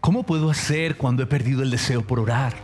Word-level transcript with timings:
¿Cómo 0.00 0.22
puedo 0.22 0.50
hacer 0.50 0.96
cuando 0.96 1.22
he 1.22 1.26
perdido 1.26 1.62
el 1.62 1.70
deseo 1.70 2.02
por 2.02 2.20
orar? 2.20 2.54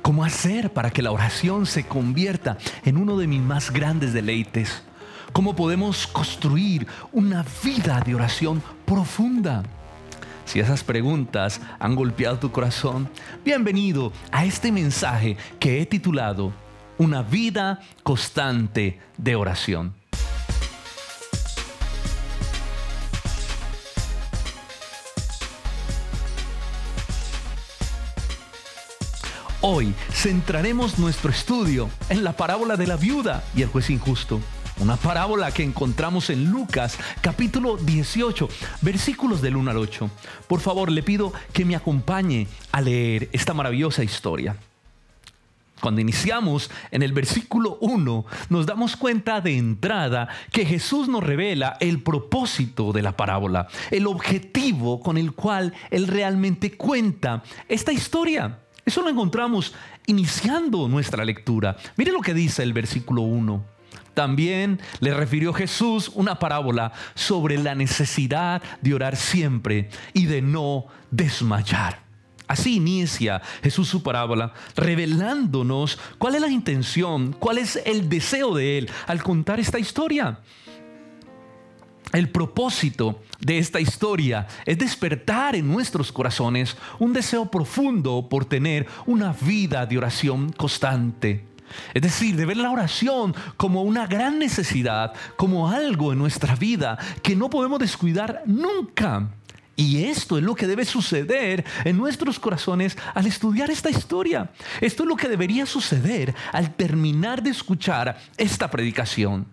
¿Cómo 0.00 0.24
hacer 0.24 0.72
para 0.72 0.90
que 0.90 1.02
la 1.02 1.12
oración 1.12 1.66
se 1.66 1.84
convierta 1.84 2.58
en 2.84 2.96
uno 2.96 3.16
de 3.18 3.26
mis 3.26 3.40
más 3.40 3.70
grandes 3.70 4.12
deleites? 4.12 4.82
¿Cómo 5.32 5.54
podemos 5.54 6.06
construir 6.06 6.86
una 7.12 7.44
vida 7.62 8.00
de 8.00 8.14
oración 8.14 8.62
profunda? 8.84 9.62
Si 10.44 10.60
esas 10.60 10.82
preguntas 10.82 11.60
han 11.78 11.94
golpeado 11.94 12.38
tu 12.38 12.50
corazón, 12.50 13.08
bienvenido 13.44 14.12
a 14.32 14.44
este 14.44 14.72
mensaje 14.72 15.36
que 15.60 15.80
he 15.80 15.86
titulado 15.86 16.52
Una 16.98 17.22
vida 17.22 17.80
constante 18.02 18.98
de 19.18 19.36
oración. 19.36 20.01
Hoy 29.64 29.94
centraremos 30.10 30.98
nuestro 30.98 31.30
estudio 31.30 31.88
en 32.08 32.24
la 32.24 32.32
parábola 32.32 32.76
de 32.76 32.88
la 32.88 32.96
viuda 32.96 33.44
y 33.54 33.62
el 33.62 33.68
juez 33.68 33.90
injusto. 33.90 34.40
Una 34.80 34.96
parábola 34.96 35.52
que 35.52 35.62
encontramos 35.62 36.30
en 36.30 36.50
Lucas 36.50 36.98
capítulo 37.20 37.76
18, 37.76 38.48
versículos 38.80 39.40
del 39.40 39.54
1 39.54 39.70
al 39.70 39.76
8. 39.76 40.10
Por 40.48 40.58
favor, 40.58 40.90
le 40.90 41.04
pido 41.04 41.32
que 41.52 41.64
me 41.64 41.76
acompañe 41.76 42.48
a 42.72 42.80
leer 42.80 43.28
esta 43.30 43.54
maravillosa 43.54 44.02
historia. 44.02 44.56
Cuando 45.80 46.00
iniciamos 46.00 46.68
en 46.90 47.04
el 47.04 47.12
versículo 47.12 47.78
1, 47.80 48.24
nos 48.48 48.66
damos 48.66 48.96
cuenta 48.96 49.40
de 49.40 49.58
entrada 49.58 50.28
que 50.50 50.66
Jesús 50.66 51.06
nos 51.06 51.22
revela 51.22 51.76
el 51.78 52.02
propósito 52.02 52.92
de 52.92 53.02
la 53.02 53.16
parábola, 53.16 53.68
el 53.92 54.08
objetivo 54.08 54.98
con 54.98 55.18
el 55.18 55.34
cual 55.34 55.72
Él 55.92 56.08
realmente 56.08 56.76
cuenta 56.76 57.44
esta 57.68 57.92
historia. 57.92 58.58
Eso 58.84 59.02
lo 59.02 59.08
encontramos 59.08 59.74
iniciando 60.06 60.88
nuestra 60.88 61.24
lectura. 61.24 61.76
Mire 61.96 62.12
lo 62.12 62.20
que 62.20 62.34
dice 62.34 62.62
el 62.62 62.72
versículo 62.72 63.22
1. 63.22 63.64
También 64.14 64.80
le 65.00 65.14
refirió 65.14 65.52
Jesús 65.52 66.10
una 66.14 66.38
parábola 66.38 66.92
sobre 67.14 67.58
la 67.58 67.74
necesidad 67.74 68.62
de 68.80 68.94
orar 68.94 69.16
siempre 69.16 69.88
y 70.12 70.26
de 70.26 70.42
no 70.42 70.86
desmayar. 71.10 72.02
Así 72.48 72.76
inicia 72.76 73.40
Jesús 73.62 73.88
su 73.88 74.02
parábola, 74.02 74.52
revelándonos 74.76 75.98
cuál 76.18 76.34
es 76.34 76.40
la 76.42 76.50
intención, 76.50 77.32
cuál 77.32 77.56
es 77.56 77.80
el 77.86 78.10
deseo 78.10 78.54
de 78.54 78.78
Él 78.78 78.90
al 79.06 79.22
contar 79.22 79.58
esta 79.58 79.78
historia. 79.78 80.40
El 82.12 82.28
propósito 82.28 83.22
de 83.40 83.58
esta 83.58 83.80
historia 83.80 84.46
es 84.66 84.78
despertar 84.78 85.56
en 85.56 85.70
nuestros 85.70 86.12
corazones 86.12 86.76
un 86.98 87.12
deseo 87.12 87.50
profundo 87.50 88.28
por 88.28 88.44
tener 88.44 88.86
una 89.06 89.32
vida 89.32 89.86
de 89.86 89.96
oración 89.96 90.52
constante. 90.52 91.46
Es 91.94 92.02
decir, 92.02 92.36
de 92.36 92.44
ver 92.44 92.58
la 92.58 92.70
oración 92.70 93.34
como 93.56 93.82
una 93.82 94.06
gran 94.06 94.38
necesidad, 94.38 95.14
como 95.36 95.70
algo 95.70 96.12
en 96.12 96.18
nuestra 96.18 96.54
vida 96.54 96.98
que 97.22 97.34
no 97.34 97.48
podemos 97.48 97.78
descuidar 97.78 98.42
nunca. 98.46 99.30
Y 99.82 100.04
esto 100.04 100.38
es 100.38 100.44
lo 100.44 100.54
que 100.54 100.68
debe 100.68 100.84
suceder 100.84 101.64
en 101.84 101.96
nuestros 101.96 102.38
corazones 102.38 102.96
al 103.14 103.26
estudiar 103.26 103.68
esta 103.68 103.90
historia. 103.90 104.48
Esto 104.80 105.02
es 105.02 105.08
lo 105.08 105.16
que 105.16 105.28
debería 105.28 105.66
suceder 105.66 106.36
al 106.52 106.76
terminar 106.76 107.42
de 107.42 107.50
escuchar 107.50 108.16
esta 108.36 108.70
predicación. 108.70 109.44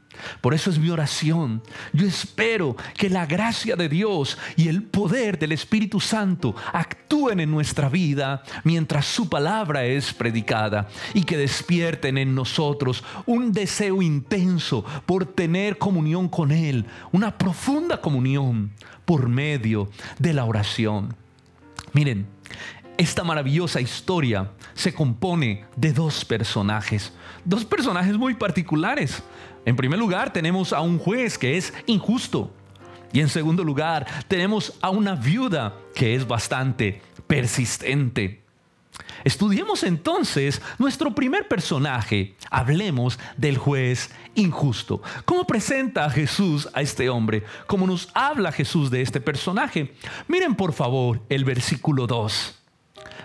Por 0.41 0.53
eso 0.53 0.69
es 0.69 0.77
mi 0.77 0.89
oración. 0.89 1.63
Yo 1.93 2.05
espero 2.05 2.75
que 2.95 3.09
la 3.09 3.25
gracia 3.25 3.75
de 3.75 3.89
Dios 3.89 4.37
y 4.55 4.67
el 4.67 4.83
poder 4.83 5.39
del 5.39 5.51
Espíritu 5.51 5.99
Santo 5.99 6.55
actúen 6.73 7.39
en 7.39 7.49
nuestra 7.49 7.89
vida 7.89 8.43
mientras 8.63 9.05
su 9.05 9.29
palabra 9.29 9.85
es 9.85 10.13
predicada 10.13 10.87
y 11.13 11.23
que 11.23 11.37
despierten 11.37 12.17
en 12.17 12.35
nosotros 12.35 13.03
un 13.25 13.51
deseo 13.51 14.01
intenso 14.01 14.83
por 15.05 15.25
tener 15.25 15.77
comunión 15.77 16.27
con 16.29 16.51
Él, 16.51 16.85
una 17.11 17.37
profunda 17.37 17.99
comunión 18.01 18.71
por 19.09 19.27
medio 19.27 19.89
de 20.19 20.33
la 20.33 20.45
oración. 20.45 21.15
Miren, 21.93 22.27
esta 22.95 23.23
maravillosa 23.23 23.81
historia 23.81 24.51
se 24.75 24.93
compone 24.93 25.65
de 25.75 25.93
dos 25.93 26.23
personajes, 26.23 27.11
dos 27.43 27.65
personajes 27.65 28.15
muy 28.19 28.35
particulares. 28.35 29.23
En 29.65 29.75
primer 29.75 29.97
lugar, 29.97 30.31
tenemos 30.31 30.73
a 30.73 30.81
un 30.81 30.99
juez 30.99 31.39
que 31.39 31.57
es 31.57 31.73
injusto. 31.87 32.53
Y 33.11 33.21
en 33.21 33.29
segundo 33.29 33.63
lugar, 33.63 34.05
tenemos 34.27 34.77
a 34.79 34.91
una 34.91 35.15
viuda 35.15 35.73
que 35.95 36.13
es 36.13 36.27
bastante 36.27 37.01
persistente. 37.25 38.43
Estudiemos 39.23 39.83
entonces 39.83 40.61
nuestro 40.77 41.13
primer 41.13 41.47
personaje. 41.47 42.35
Hablemos 42.49 43.19
del 43.37 43.57
juez 43.57 44.11
injusto. 44.35 45.01
¿Cómo 45.25 45.45
presenta 45.45 46.09
Jesús 46.09 46.69
a 46.73 46.81
este 46.81 47.09
hombre? 47.09 47.43
¿Cómo 47.67 47.85
nos 47.87 48.09
habla 48.13 48.51
Jesús 48.51 48.89
de 48.89 49.01
este 49.01 49.19
personaje? 49.19 49.93
Miren 50.27 50.55
por 50.55 50.73
favor 50.73 51.21
el 51.29 51.45
versículo 51.45 52.07
2. 52.07 52.55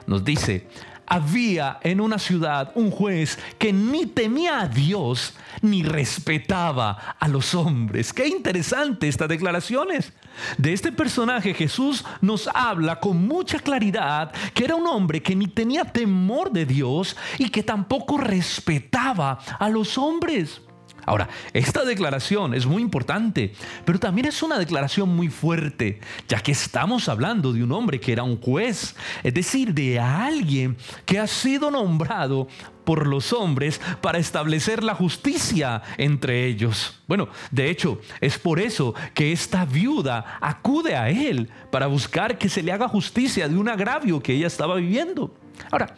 Nos 0.06 0.24
dice, 0.24 0.68
había 1.06 1.78
en 1.82 2.00
una 2.00 2.18
ciudad 2.18 2.72
un 2.74 2.90
juez 2.90 3.38
que 3.58 3.72
ni 3.72 4.06
temía 4.06 4.60
a 4.60 4.68
Dios 4.68 5.34
ni 5.62 5.82
respetaba 5.82 7.16
a 7.18 7.28
los 7.28 7.54
hombres. 7.54 8.12
Qué 8.12 8.26
interesante 8.28 9.08
estas 9.08 9.28
declaraciones. 9.28 10.12
De 10.58 10.72
este 10.72 10.90
personaje 10.90 11.54
Jesús 11.54 12.04
nos 12.20 12.48
habla 12.52 12.98
con 13.00 13.26
mucha 13.26 13.58
claridad 13.58 14.32
que 14.52 14.64
era 14.64 14.74
un 14.74 14.86
hombre 14.86 15.22
que 15.22 15.36
ni 15.36 15.46
tenía 15.46 15.84
temor 15.84 16.50
de 16.50 16.66
Dios 16.66 17.16
y 17.38 17.48
que 17.50 17.62
tampoco 17.62 18.18
respetaba 18.18 19.38
a 19.58 19.68
los 19.68 19.96
hombres. 19.96 20.60
Ahora, 21.06 21.28
esta 21.52 21.84
declaración 21.84 22.54
es 22.54 22.66
muy 22.66 22.82
importante, 22.82 23.52
pero 23.84 23.98
también 23.98 24.26
es 24.26 24.42
una 24.42 24.58
declaración 24.58 25.14
muy 25.14 25.28
fuerte, 25.28 26.00
ya 26.28 26.40
que 26.40 26.52
estamos 26.52 27.08
hablando 27.08 27.52
de 27.52 27.62
un 27.62 27.72
hombre 27.72 28.00
que 28.00 28.12
era 28.12 28.22
un 28.22 28.40
juez, 28.40 28.94
es 29.22 29.34
decir, 29.34 29.74
de 29.74 30.00
alguien 30.00 30.76
que 31.04 31.18
ha 31.18 31.26
sido 31.26 31.70
nombrado 31.70 32.48
por 32.84 33.06
los 33.06 33.32
hombres 33.32 33.80
para 34.00 34.18
establecer 34.18 34.84
la 34.84 34.94
justicia 34.94 35.82
entre 35.96 36.46
ellos. 36.46 37.00
Bueno, 37.06 37.28
de 37.50 37.70
hecho, 37.70 38.00
es 38.20 38.38
por 38.38 38.60
eso 38.60 38.94
que 39.14 39.32
esta 39.32 39.64
viuda 39.64 40.38
acude 40.40 40.94
a 40.94 41.08
él 41.08 41.50
para 41.70 41.86
buscar 41.86 42.38
que 42.38 42.48
se 42.48 42.62
le 42.62 42.72
haga 42.72 42.88
justicia 42.88 43.48
de 43.48 43.56
un 43.56 43.68
agravio 43.68 44.22
que 44.22 44.34
ella 44.34 44.46
estaba 44.46 44.76
viviendo. 44.76 45.34
Ahora, 45.70 45.96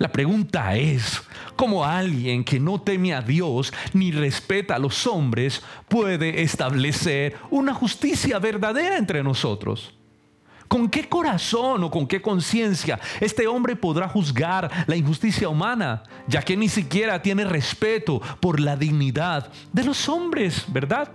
la 0.00 0.10
pregunta 0.10 0.74
es, 0.76 1.20
¿cómo 1.56 1.84
alguien 1.84 2.42
que 2.42 2.58
no 2.58 2.80
teme 2.80 3.12
a 3.12 3.20
Dios 3.20 3.70
ni 3.92 4.12
respeta 4.12 4.76
a 4.76 4.78
los 4.78 5.06
hombres 5.06 5.62
puede 5.88 6.40
establecer 6.40 7.36
una 7.50 7.74
justicia 7.74 8.38
verdadera 8.38 8.96
entre 8.96 9.22
nosotros? 9.22 9.92
¿Con 10.68 10.88
qué 10.88 11.06
corazón 11.06 11.84
o 11.84 11.90
con 11.90 12.06
qué 12.06 12.22
conciencia 12.22 12.98
este 13.20 13.46
hombre 13.46 13.76
podrá 13.76 14.08
juzgar 14.08 14.70
la 14.86 14.96
injusticia 14.96 15.50
humana, 15.50 16.02
ya 16.26 16.40
que 16.40 16.56
ni 16.56 16.70
siquiera 16.70 17.20
tiene 17.20 17.44
respeto 17.44 18.22
por 18.40 18.58
la 18.58 18.76
dignidad 18.76 19.52
de 19.70 19.84
los 19.84 20.08
hombres, 20.08 20.64
verdad? 20.68 21.12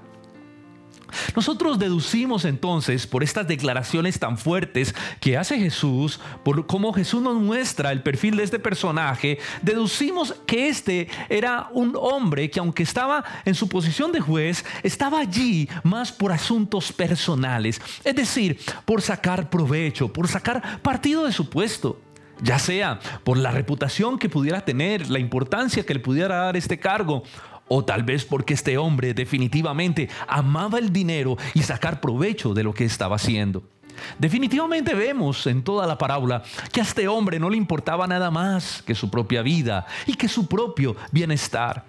Nosotros 1.36 1.80
deducimos 1.80 2.46
entonces 2.46 3.08
por 3.08 3.24
estas 3.24 3.48
declaraciones 3.48 4.20
tan 4.20 4.38
fuertes 4.38 4.96
que 5.20 5.38
hace 5.38 5.60
Jesús, 5.60 6.20
por 6.44 6.66
cómo 6.68 6.94
Jesús 6.94 7.22
nos 7.22 7.36
muestra 7.36 7.92
el 7.92 8.02
perfil 8.02 8.38
de 8.38 8.44
este 8.44 8.60
personaje, 8.60 9.40
deducimos 9.62 10.36
que 10.46 10.70
este 10.70 11.08
era 11.30 11.70
un 11.72 11.96
hombre 12.00 12.50
que 12.50 12.60
aunque 12.60 12.84
estaba 12.84 13.24
en 13.46 13.56
su 13.56 13.68
posición 13.68 14.12
de 14.12 14.20
juez, 14.20 14.66
estaba 14.84 15.20
allí 15.20 15.70
más 15.84 16.12
por 16.12 16.32
asuntos 16.32 16.92
personales, 16.92 17.82
es 18.04 18.16
decir, 18.16 18.60
por 18.86 19.02
sacar 19.02 19.50
provecho, 19.50 20.12
por 20.12 20.28
sacar 20.28 20.82
partido 20.82 21.26
de 21.26 21.32
su 21.32 21.50
puesto 21.50 22.02
ya 22.42 22.60
sea 22.60 23.00
por 23.24 23.38
la 23.38 23.52
reputación 23.52 24.20
que 24.20 24.30
pudiera 24.30 24.66
tener, 24.66 25.10
la 25.10 25.20
importancia 25.20 25.86
que 25.86 25.94
le 25.94 26.00
pudiera 26.00 26.36
dar 26.36 26.58
este 26.58 26.80
cargo, 26.80 27.24
o 27.68 27.84
tal 27.84 28.04
vez 28.04 28.26
porque 28.26 28.54
este 28.54 28.78
hombre 28.78 29.14
definitivamente 29.14 30.10
amaba 30.28 30.80
el 30.80 30.92
dinero 30.92 31.38
y 31.54 31.64
sacar 31.64 32.02
provecho 32.02 32.54
de 32.54 32.64
lo 32.64 32.74
que 32.74 32.86
estaba 32.86 33.16
haciendo. 33.16 33.64
Definitivamente 34.20 34.94
vemos 34.94 35.48
en 35.48 35.64
toda 35.64 35.88
la 35.88 35.98
parábola 35.98 36.44
que 36.72 36.82
a 36.82 36.84
este 36.84 37.08
hombre 37.08 37.40
no 37.40 37.50
le 37.50 37.58
importaba 37.58 38.08
nada 38.08 38.30
más 38.30 38.82
que 38.82 38.96
su 38.96 39.10
propia 39.10 39.42
vida 39.42 39.86
y 40.06 40.16
que 40.16 40.28
su 40.28 40.48
propio 40.48 40.96
bienestar. 41.12 41.86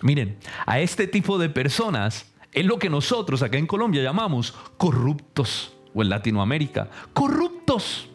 Miren, 0.00 0.38
a 0.66 0.80
este 0.80 1.06
tipo 1.06 1.38
de 1.38 1.48
personas 1.48 2.26
es 2.52 2.64
lo 2.64 2.78
que 2.78 2.90
nosotros 2.90 3.42
acá 3.42 3.58
en 3.58 3.66
Colombia 3.66 4.02
llamamos 4.02 4.54
corruptos 4.76 5.72
o 5.94 6.02
en 6.02 6.08
Latinoamérica, 6.08 6.88
corruptos. 7.12 8.08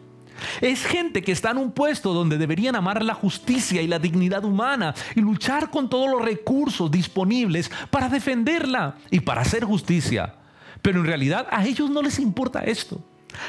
Es 0.60 0.84
gente 0.84 1.22
que 1.22 1.32
está 1.32 1.50
en 1.50 1.58
un 1.58 1.72
puesto 1.72 2.12
donde 2.12 2.38
deberían 2.38 2.76
amar 2.76 3.02
la 3.02 3.14
justicia 3.14 3.82
y 3.82 3.86
la 3.86 3.98
dignidad 3.98 4.44
humana 4.44 4.94
y 5.14 5.20
luchar 5.20 5.70
con 5.70 5.88
todos 5.88 6.10
los 6.10 6.22
recursos 6.22 6.90
disponibles 6.90 7.70
para 7.90 8.08
defenderla 8.08 8.96
y 9.10 9.20
para 9.20 9.42
hacer 9.42 9.64
justicia. 9.64 10.34
Pero 10.82 11.00
en 11.00 11.06
realidad 11.06 11.46
a 11.50 11.66
ellos 11.66 11.90
no 11.90 12.02
les 12.02 12.18
importa 12.18 12.60
esto. 12.60 13.02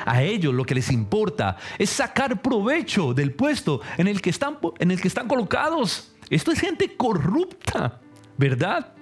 A 0.06 0.22
ellos 0.22 0.54
lo 0.54 0.64
que 0.64 0.76
les 0.76 0.92
importa 0.92 1.58
es 1.78 1.90
sacar 1.90 2.42
provecho 2.42 3.14
del 3.14 3.34
puesto 3.34 3.82
en 3.98 4.08
el 4.08 4.22
que 4.22 4.30
están, 4.30 4.58
en 4.80 4.92
el 4.92 5.02
que 5.02 5.08
están 5.08 5.28
colocados. 5.28 6.14
Esto 6.30 6.52
es 6.52 6.60
gente 6.60 6.96
corrupta, 6.96 8.00
¿verdad? 8.38 8.94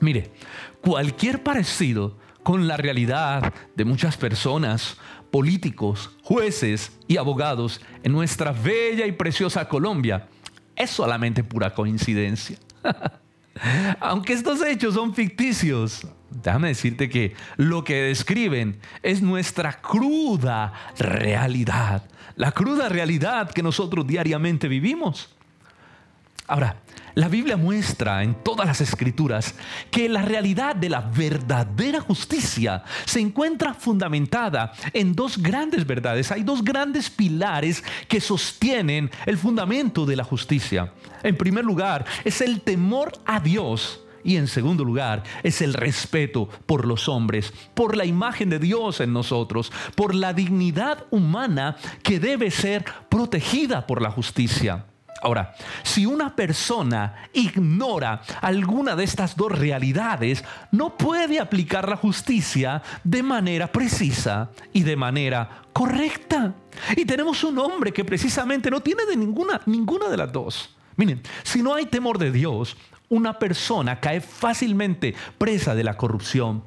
Mire, 0.00 0.32
cualquier 0.80 1.42
parecido 1.42 2.16
con 2.42 2.68
la 2.68 2.76
realidad 2.76 3.52
de 3.74 3.84
muchas 3.84 4.16
personas, 4.16 4.98
políticos, 5.30 6.16
jueces 6.22 6.92
y 7.06 7.16
abogados 7.16 7.80
en 8.02 8.12
nuestra 8.12 8.52
bella 8.52 9.06
y 9.06 9.12
preciosa 9.12 9.68
Colombia 9.68 10.28
es 10.74 10.90
solamente 10.90 11.42
pura 11.42 11.74
coincidencia. 11.74 12.58
Aunque 14.00 14.34
estos 14.34 14.62
hechos 14.62 14.94
son 14.94 15.14
ficticios, 15.14 16.06
déjame 16.30 16.68
decirte 16.68 17.08
que 17.08 17.34
lo 17.56 17.84
que 17.84 18.02
describen 18.02 18.78
es 19.02 19.22
nuestra 19.22 19.80
cruda 19.80 20.72
realidad, 20.98 22.08
la 22.36 22.52
cruda 22.52 22.88
realidad 22.88 23.50
que 23.50 23.62
nosotros 23.62 24.06
diariamente 24.06 24.68
vivimos. 24.68 25.35
Ahora, 26.48 26.76
la 27.16 27.28
Biblia 27.28 27.56
muestra 27.56 28.22
en 28.22 28.34
todas 28.34 28.66
las 28.66 28.80
escrituras 28.80 29.54
que 29.90 30.08
la 30.08 30.22
realidad 30.22 30.76
de 30.76 30.90
la 30.90 31.00
verdadera 31.00 32.00
justicia 32.00 32.84
se 33.04 33.20
encuentra 33.20 33.72
fundamentada 33.74 34.72
en 34.92 35.14
dos 35.14 35.38
grandes 35.38 35.86
verdades. 35.86 36.30
Hay 36.30 36.42
dos 36.42 36.62
grandes 36.62 37.08
pilares 37.08 37.82
que 38.06 38.20
sostienen 38.20 39.10
el 39.24 39.38
fundamento 39.38 40.04
de 40.04 40.14
la 40.14 40.24
justicia. 40.24 40.92
En 41.22 41.36
primer 41.36 41.64
lugar, 41.64 42.04
es 42.22 42.40
el 42.42 42.60
temor 42.60 43.12
a 43.24 43.40
Dios. 43.40 44.02
Y 44.22 44.36
en 44.36 44.46
segundo 44.46 44.84
lugar, 44.84 45.22
es 45.42 45.62
el 45.62 45.72
respeto 45.72 46.48
por 46.66 46.84
los 46.84 47.08
hombres, 47.08 47.52
por 47.74 47.96
la 47.96 48.04
imagen 48.04 48.50
de 48.50 48.58
Dios 48.58 49.00
en 49.00 49.12
nosotros, 49.12 49.72
por 49.94 50.14
la 50.14 50.32
dignidad 50.34 51.06
humana 51.10 51.76
que 52.02 52.20
debe 52.20 52.50
ser 52.50 52.84
protegida 53.08 53.86
por 53.86 54.02
la 54.02 54.10
justicia. 54.10 54.84
Ahora, 55.22 55.54
si 55.82 56.06
una 56.06 56.34
persona 56.34 57.28
ignora 57.32 58.22
alguna 58.40 58.96
de 58.96 59.04
estas 59.04 59.36
dos 59.36 59.52
realidades, 59.52 60.44
no 60.72 60.96
puede 60.96 61.40
aplicar 61.40 61.88
la 61.88 61.96
justicia 61.96 62.82
de 63.04 63.22
manera 63.22 63.70
precisa 63.70 64.50
y 64.72 64.82
de 64.82 64.96
manera 64.96 65.62
correcta. 65.72 66.54
Y 66.96 67.04
tenemos 67.04 67.42
un 67.44 67.58
hombre 67.58 67.92
que 67.92 68.04
precisamente 68.04 68.70
no 68.70 68.80
tiene 68.80 69.06
de 69.06 69.16
ninguna, 69.16 69.60
ninguna 69.66 70.08
de 70.08 70.16
las 70.16 70.32
dos. 70.32 70.76
Miren, 70.96 71.22
si 71.42 71.62
no 71.62 71.74
hay 71.74 71.86
temor 71.86 72.18
de 72.18 72.30
Dios, 72.30 72.76
una 73.08 73.38
persona 73.38 74.00
cae 74.00 74.20
fácilmente 74.20 75.14
presa 75.38 75.74
de 75.74 75.84
la 75.84 75.96
corrupción 75.96 76.62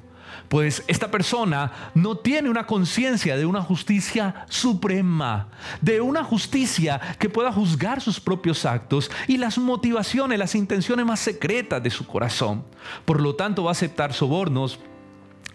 pues 0.50 0.84
esta 0.88 1.10
persona 1.10 1.72
no 1.94 2.18
tiene 2.18 2.50
una 2.50 2.66
conciencia 2.66 3.38
de 3.38 3.46
una 3.46 3.62
justicia 3.62 4.46
suprema, 4.50 5.48
de 5.80 6.02
una 6.02 6.24
justicia 6.24 7.00
que 7.20 7.30
pueda 7.30 7.52
juzgar 7.52 8.02
sus 8.02 8.20
propios 8.20 8.66
actos 8.66 9.10
y 9.28 9.38
las 9.38 9.58
motivaciones, 9.58 10.40
las 10.40 10.56
intenciones 10.56 11.06
más 11.06 11.20
secretas 11.20 11.82
de 11.82 11.92
su 11.92 12.06
corazón. 12.06 12.66
Por 13.06 13.22
lo 13.22 13.36
tanto, 13.36 13.64
va 13.64 13.72
a 13.72 13.74
aceptar 13.74 14.12
sobornos, 14.12 14.80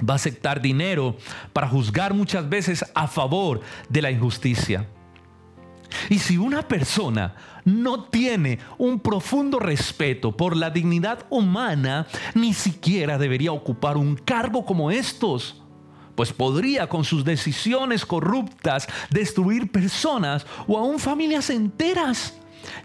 va 0.08 0.14
a 0.14 0.16
aceptar 0.16 0.60
dinero 0.60 1.16
para 1.52 1.68
juzgar 1.68 2.14
muchas 2.14 2.48
veces 2.48 2.84
a 2.94 3.08
favor 3.08 3.60
de 3.88 4.02
la 4.02 4.12
injusticia. 4.12 4.86
Y 6.08 6.18
si 6.18 6.36
una 6.38 6.66
persona 6.66 7.34
no 7.64 8.04
tiene 8.04 8.58
un 8.78 9.00
profundo 9.00 9.58
respeto 9.58 10.36
por 10.36 10.56
la 10.56 10.70
dignidad 10.70 11.26
humana, 11.30 12.06
ni 12.34 12.54
siquiera 12.54 13.18
debería 13.18 13.52
ocupar 13.52 13.96
un 13.96 14.16
cargo 14.16 14.64
como 14.64 14.90
estos 14.90 15.60
pues 16.14 16.32
podría 16.32 16.88
con 16.88 17.04
sus 17.04 17.24
decisiones 17.24 18.06
corruptas 18.06 18.86
destruir 19.10 19.70
personas 19.70 20.46
o 20.66 20.78
aún 20.78 20.98
familias 20.98 21.50
enteras, 21.50 22.34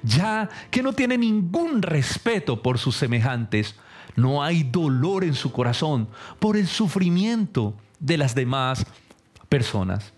ya 0.04 0.50
que 0.72 0.81
no 0.81 0.94
tiene 0.94 1.18
ningún 1.18 1.81
respeto 1.81 2.62
por 2.62 2.77
sus 2.80 2.95
semejantes. 2.95 3.75
No 4.15 4.44
hay 4.44 4.63
dolor 4.63 5.24
en 5.24 5.36
su 5.36 5.51
corazón 5.51 6.07
por 6.39 6.57
el 6.57 6.68
sufrimiento 6.68 7.75
de 8.00 8.18
las 8.18 8.36
demás 8.36 8.86
personas. 9.48 10.12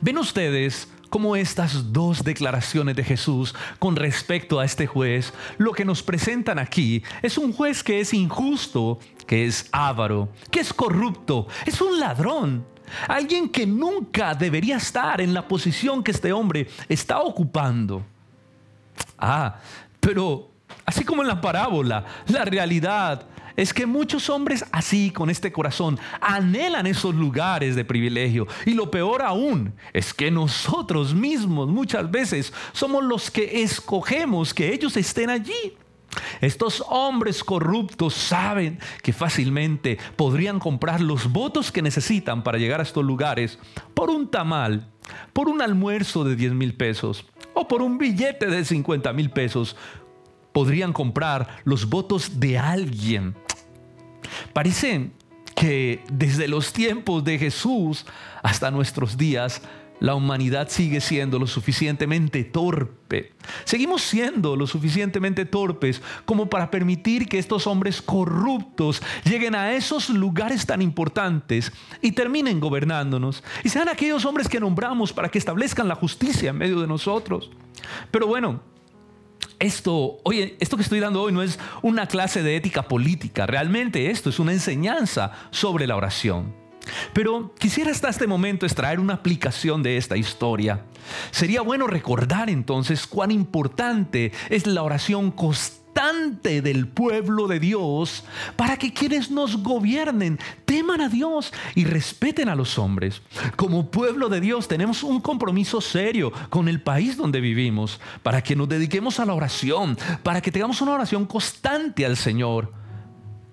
Ven 0.00 0.18
ustedes 0.18 0.88
como 1.10 1.36
estas 1.36 1.92
dos 1.92 2.24
declaraciones 2.24 2.96
de 2.96 3.04
Jesús 3.04 3.54
con 3.78 3.96
respecto 3.96 4.60
a 4.60 4.64
este 4.64 4.86
juez, 4.86 5.32
lo 5.58 5.72
que 5.72 5.84
nos 5.84 6.02
presentan 6.02 6.58
aquí 6.58 7.02
es 7.22 7.38
un 7.38 7.52
juez 7.52 7.82
que 7.82 8.00
es 8.00 8.12
injusto, 8.12 8.98
que 9.26 9.46
es 9.46 9.68
avaro, 9.72 10.28
que 10.50 10.60
es 10.60 10.72
corrupto, 10.72 11.46
es 11.64 11.80
un 11.80 11.98
ladrón, 11.98 12.64
alguien 13.08 13.48
que 13.48 13.66
nunca 13.66 14.34
debería 14.34 14.76
estar 14.76 15.20
en 15.20 15.34
la 15.34 15.46
posición 15.46 16.02
que 16.02 16.12
este 16.12 16.32
hombre 16.32 16.68
está 16.88 17.20
ocupando. 17.20 18.04
Ah, 19.18 19.56
pero 20.00 20.50
así 20.84 21.04
como 21.04 21.22
en 21.22 21.28
la 21.28 21.40
parábola, 21.40 22.04
la 22.28 22.44
realidad 22.44 23.26
es 23.56 23.72
que 23.72 23.86
muchos 23.86 24.28
hombres 24.30 24.64
así, 24.72 25.10
con 25.10 25.30
este 25.30 25.52
corazón, 25.52 25.98
anhelan 26.20 26.86
esos 26.86 27.14
lugares 27.14 27.74
de 27.74 27.84
privilegio. 27.84 28.46
Y 28.64 28.74
lo 28.74 28.90
peor 28.90 29.22
aún 29.22 29.74
es 29.92 30.12
que 30.12 30.30
nosotros 30.30 31.14
mismos 31.14 31.68
muchas 31.68 32.10
veces 32.10 32.52
somos 32.72 33.04
los 33.04 33.30
que 33.30 33.62
escogemos 33.62 34.52
que 34.52 34.72
ellos 34.72 34.96
estén 34.96 35.30
allí. 35.30 35.76
Estos 36.40 36.82
hombres 36.88 37.44
corruptos 37.44 38.14
saben 38.14 38.78
que 39.02 39.12
fácilmente 39.12 39.98
podrían 40.16 40.58
comprar 40.58 41.00
los 41.00 41.30
votos 41.30 41.70
que 41.70 41.82
necesitan 41.82 42.42
para 42.42 42.58
llegar 42.58 42.80
a 42.80 42.84
estos 42.84 43.04
lugares 43.04 43.58
por 43.94 44.10
un 44.10 44.30
tamal, 44.30 44.88
por 45.32 45.48
un 45.48 45.60
almuerzo 45.60 46.24
de 46.24 46.36
10 46.36 46.52
mil 46.52 46.74
pesos 46.74 47.26
o 47.54 47.68
por 47.68 47.82
un 47.82 47.98
billete 47.98 48.46
de 48.46 48.64
50 48.64 49.12
mil 49.12 49.30
pesos. 49.30 49.76
Podrían 50.52 50.94
comprar 50.94 51.60
los 51.64 51.88
votos 51.88 52.40
de 52.40 52.58
alguien 52.58 53.36
Parece 54.52 55.10
que 55.54 56.04
desde 56.12 56.48
los 56.48 56.72
tiempos 56.72 57.24
de 57.24 57.38
Jesús 57.38 58.04
hasta 58.42 58.70
nuestros 58.70 59.16
días, 59.16 59.62
la 60.00 60.14
humanidad 60.14 60.68
sigue 60.68 61.00
siendo 61.00 61.38
lo 61.38 61.46
suficientemente 61.46 62.44
torpe. 62.44 63.32
Seguimos 63.64 64.02
siendo 64.02 64.56
lo 64.56 64.66
suficientemente 64.66 65.46
torpes 65.46 66.02
como 66.24 66.50
para 66.50 66.70
permitir 66.70 67.28
que 67.28 67.38
estos 67.38 67.66
hombres 67.66 68.02
corruptos 68.02 69.02
lleguen 69.24 69.54
a 69.54 69.72
esos 69.72 70.10
lugares 70.10 70.66
tan 70.66 70.82
importantes 70.82 71.72
y 72.02 72.12
terminen 72.12 72.60
gobernándonos. 72.60 73.42
Y 73.64 73.70
sean 73.70 73.88
aquellos 73.88 74.24
hombres 74.26 74.48
que 74.48 74.60
nombramos 74.60 75.12
para 75.12 75.30
que 75.30 75.38
establezcan 75.38 75.88
la 75.88 75.94
justicia 75.94 76.50
en 76.50 76.58
medio 76.58 76.80
de 76.80 76.86
nosotros. 76.86 77.50
Pero 78.10 78.26
bueno, 78.26 78.60
esto, 79.58 80.18
oye, 80.22 80.56
esto 80.60 80.76
que 80.76 80.82
estoy 80.82 81.00
dando 81.00 81.22
hoy 81.22 81.32
no 81.32 81.42
es 81.42 81.58
una 81.82 82.06
clase 82.06 82.42
de 82.42 82.56
ética 82.56 82.82
política, 82.82 83.46
realmente 83.46 84.10
esto 84.10 84.30
es 84.30 84.38
una 84.38 84.52
enseñanza 84.52 85.32
sobre 85.50 85.86
la 85.86 85.96
oración. 85.96 86.54
Pero 87.12 87.52
quisiera 87.58 87.90
hasta 87.90 88.08
este 88.08 88.26
momento 88.26 88.64
extraer 88.64 89.00
una 89.00 89.14
aplicación 89.14 89.82
de 89.82 89.96
esta 89.96 90.16
historia. 90.16 90.84
Sería 91.30 91.60
bueno 91.60 91.86
recordar 91.86 92.48
entonces 92.48 93.06
cuán 93.06 93.30
importante 93.30 94.32
es 94.50 94.66
la 94.66 94.82
oración 94.82 95.30
constante 95.30 95.85
del 96.42 96.88
pueblo 96.88 97.48
de 97.48 97.58
Dios 97.58 98.22
para 98.56 98.76
que 98.76 98.92
quienes 98.92 99.30
nos 99.30 99.62
gobiernen 99.62 100.38
teman 100.66 101.00
a 101.00 101.08
Dios 101.08 101.54
y 101.74 101.84
respeten 101.84 102.50
a 102.50 102.54
los 102.54 102.78
hombres. 102.78 103.22
Como 103.56 103.90
pueblo 103.90 104.28
de 104.28 104.42
Dios 104.42 104.68
tenemos 104.68 105.02
un 105.02 105.22
compromiso 105.22 105.80
serio 105.80 106.32
con 106.50 106.68
el 106.68 106.82
país 106.82 107.16
donde 107.16 107.40
vivimos 107.40 107.98
para 108.22 108.42
que 108.42 108.54
nos 108.54 108.68
dediquemos 108.68 109.20
a 109.20 109.24
la 109.24 109.32
oración, 109.32 109.96
para 110.22 110.42
que 110.42 110.52
tengamos 110.52 110.82
una 110.82 110.92
oración 110.92 111.24
constante 111.24 112.04
al 112.04 112.18
Señor, 112.18 112.74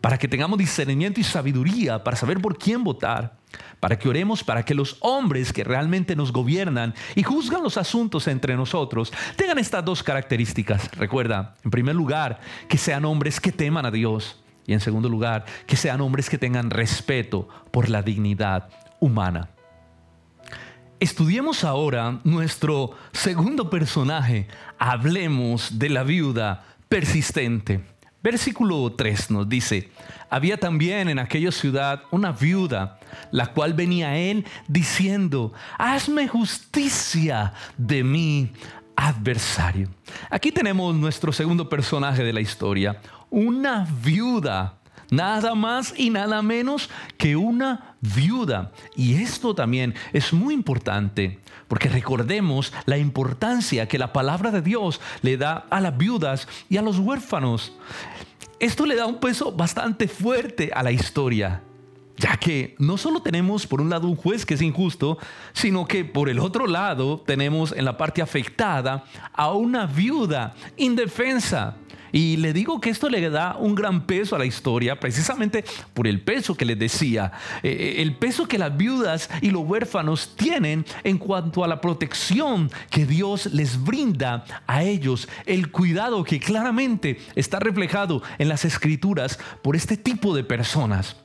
para 0.02 0.18
que 0.18 0.28
tengamos 0.28 0.60
discernimiento 0.60 1.22
y 1.22 1.24
sabiduría 1.24 2.04
para 2.04 2.18
saber 2.18 2.42
por 2.42 2.58
quién 2.58 2.84
votar 2.84 3.38
para 3.80 4.00
que 4.00 4.10
oremos 4.10 4.44
para 4.44 4.64
que 4.64 4.74
los 4.74 4.98
hombres 5.02 5.54
que 5.54 5.64
realmente 5.64 6.16
nos 6.16 6.32
gobiernan 6.32 6.94
y 7.16 7.24
juzgan 7.24 7.64
los 7.64 7.78
asuntos 7.78 8.28
entre 8.28 8.56
nosotros 8.56 9.12
tengan 9.36 9.60
estas 9.60 9.84
dos 9.84 10.04
características. 10.04 10.90
Recuerda, 10.98 11.56
en 11.64 11.72
primer 11.72 11.96
lugar, 11.96 12.40
que 12.68 12.78
sean 12.78 13.06
hombres 13.06 13.40
que 13.40 13.52
teman 13.52 13.86
a 13.86 13.92
Dios 13.92 14.44
y 14.66 14.74
en 14.74 14.80
segundo 14.80 15.10
lugar, 15.10 15.46
que 15.68 15.76
sean 15.76 16.02
hombres 16.02 16.30
que 16.30 16.38
tengan 16.38 16.70
respeto 16.70 17.48
por 17.72 17.90
la 17.90 18.02
dignidad 18.02 18.70
humana. 19.00 19.50
Estudiemos 21.00 21.66
ahora 21.66 22.22
nuestro 22.24 22.92
segundo 23.12 23.70
personaje. 23.70 24.48
Hablemos 24.80 25.78
de 25.78 25.90
la 25.90 26.04
viuda 26.04 26.64
persistente. 26.88 27.93
Versículo 28.24 28.89
3 28.94 29.32
nos 29.32 29.50
dice, 29.50 29.92
había 30.30 30.58
también 30.58 31.10
en 31.10 31.20
aquella 31.20 31.51
ciudad 31.51 32.03
una 32.10 32.32
viuda, 32.32 32.98
la 33.32 33.48
cual 33.48 33.74
venía 33.74 34.12
a 34.12 34.18
él 34.18 34.46
diciendo, 34.70 35.51
hazme 35.77 36.30
justicia 36.30 37.53
de 37.77 38.01
mi 38.06 38.50
adversario. 38.96 39.89
Aquí 40.30 40.53
tenemos 40.53 40.96
nuestro 40.96 41.34
segundo 41.34 41.68
personaje 41.68 42.24
de 42.24 42.32
la 42.32 42.39
historia, 42.39 43.01
una 43.30 43.86
viuda, 44.01 44.77
nada 45.12 45.53
más 45.53 45.94
y 45.98 46.10
nada 46.10 46.42
menos 46.42 46.89
que 47.18 47.36
una 47.36 47.98
viuda. 48.00 48.72
Y 48.96 49.15
esto 49.15 49.53
también 49.53 49.96
es 50.13 50.32
muy 50.32 50.53
importante, 50.53 51.42
porque 51.74 51.89
recordemos 51.89 52.72
la 52.86 53.00
importancia 53.00 53.88
que 53.88 53.98
la 53.98 54.13
palabra 54.13 54.51
de 54.51 54.62
Dios 54.62 55.01
le 55.24 55.38
da 55.38 55.65
a 55.72 55.82
las 55.82 55.98
viudas 55.98 56.48
y 56.70 56.77
a 56.77 56.84
los 56.84 57.00
huérfanos. 57.00 57.74
Esto 58.60 58.86
le 58.86 58.96
da 58.96 59.08
un 59.08 59.20
peso 59.20 59.51
bastante 59.51 60.08
fuerte 60.08 60.70
a 60.72 60.84
la 60.84 60.92
historia 60.92 61.63
ya 62.15 62.38
que 62.38 62.75
no 62.77 62.96
solo 62.98 63.24
tenemos 63.24 63.65
por 63.65 63.82
un 63.82 63.89
lado 63.89 64.08
un 64.08 64.15
juez 64.15 64.46
que 64.46 64.53
es 64.53 64.62
injusto, 64.62 65.18
sino 65.51 65.88
que 65.88 66.06
por 66.06 66.30
el 66.30 66.38
otro 66.38 66.68
lado 66.68 67.20
tenemos 67.25 67.72
en 67.72 67.86
la 67.86 67.98
parte 67.98 68.22
afectada 68.22 69.06
a 69.34 69.51
una 69.51 69.88
viuda 69.88 70.53
indefensa. 70.77 71.77
Y 72.13 72.38
le 72.38 72.53
digo 72.53 72.79
que 72.79 72.91
esto 72.91 73.10
le 73.10 73.27
da 73.32 73.58
un 73.58 73.74
gran 73.74 74.05
peso 74.05 74.36
a 74.36 74.39
la 74.39 74.46
historia, 74.46 75.00
precisamente 75.00 75.65
por 75.96 76.08
el 76.08 76.22
peso 76.22 76.53
que 76.53 76.63
les 76.63 76.77
decía, 76.77 77.32
eh, 77.63 77.70
eh, 77.72 78.01
el 78.03 78.15
peso 78.15 78.48
que 78.48 78.60
las 78.60 78.77
viudas 78.77 79.32
y 79.41 79.50
los 79.50 79.63
huérfanos 79.63 80.36
tienen 80.36 80.86
en 81.03 81.17
cuanto 81.17 81.63
a 81.63 81.67
la 81.67 81.82
protección 81.82 82.70
que 82.91 83.08
Dios 83.08 83.48
les 83.48 83.84
brinda 83.84 84.46
a 84.67 84.84
ellos, 84.84 85.27
el 85.48 85.72
cuidado 85.72 86.24
que 86.24 86.39
claramente 86.39 87.20
está 87.36 87.60
reflejado 87.60 88.22
en 88.38 88.48
las 88.48 88.63
escrituras 88.63 89.39
por 89.63 89.75
este 89.75 89.98
tipo 89.98 90.36
de 90.36 90.43
personas. 90.43 91.23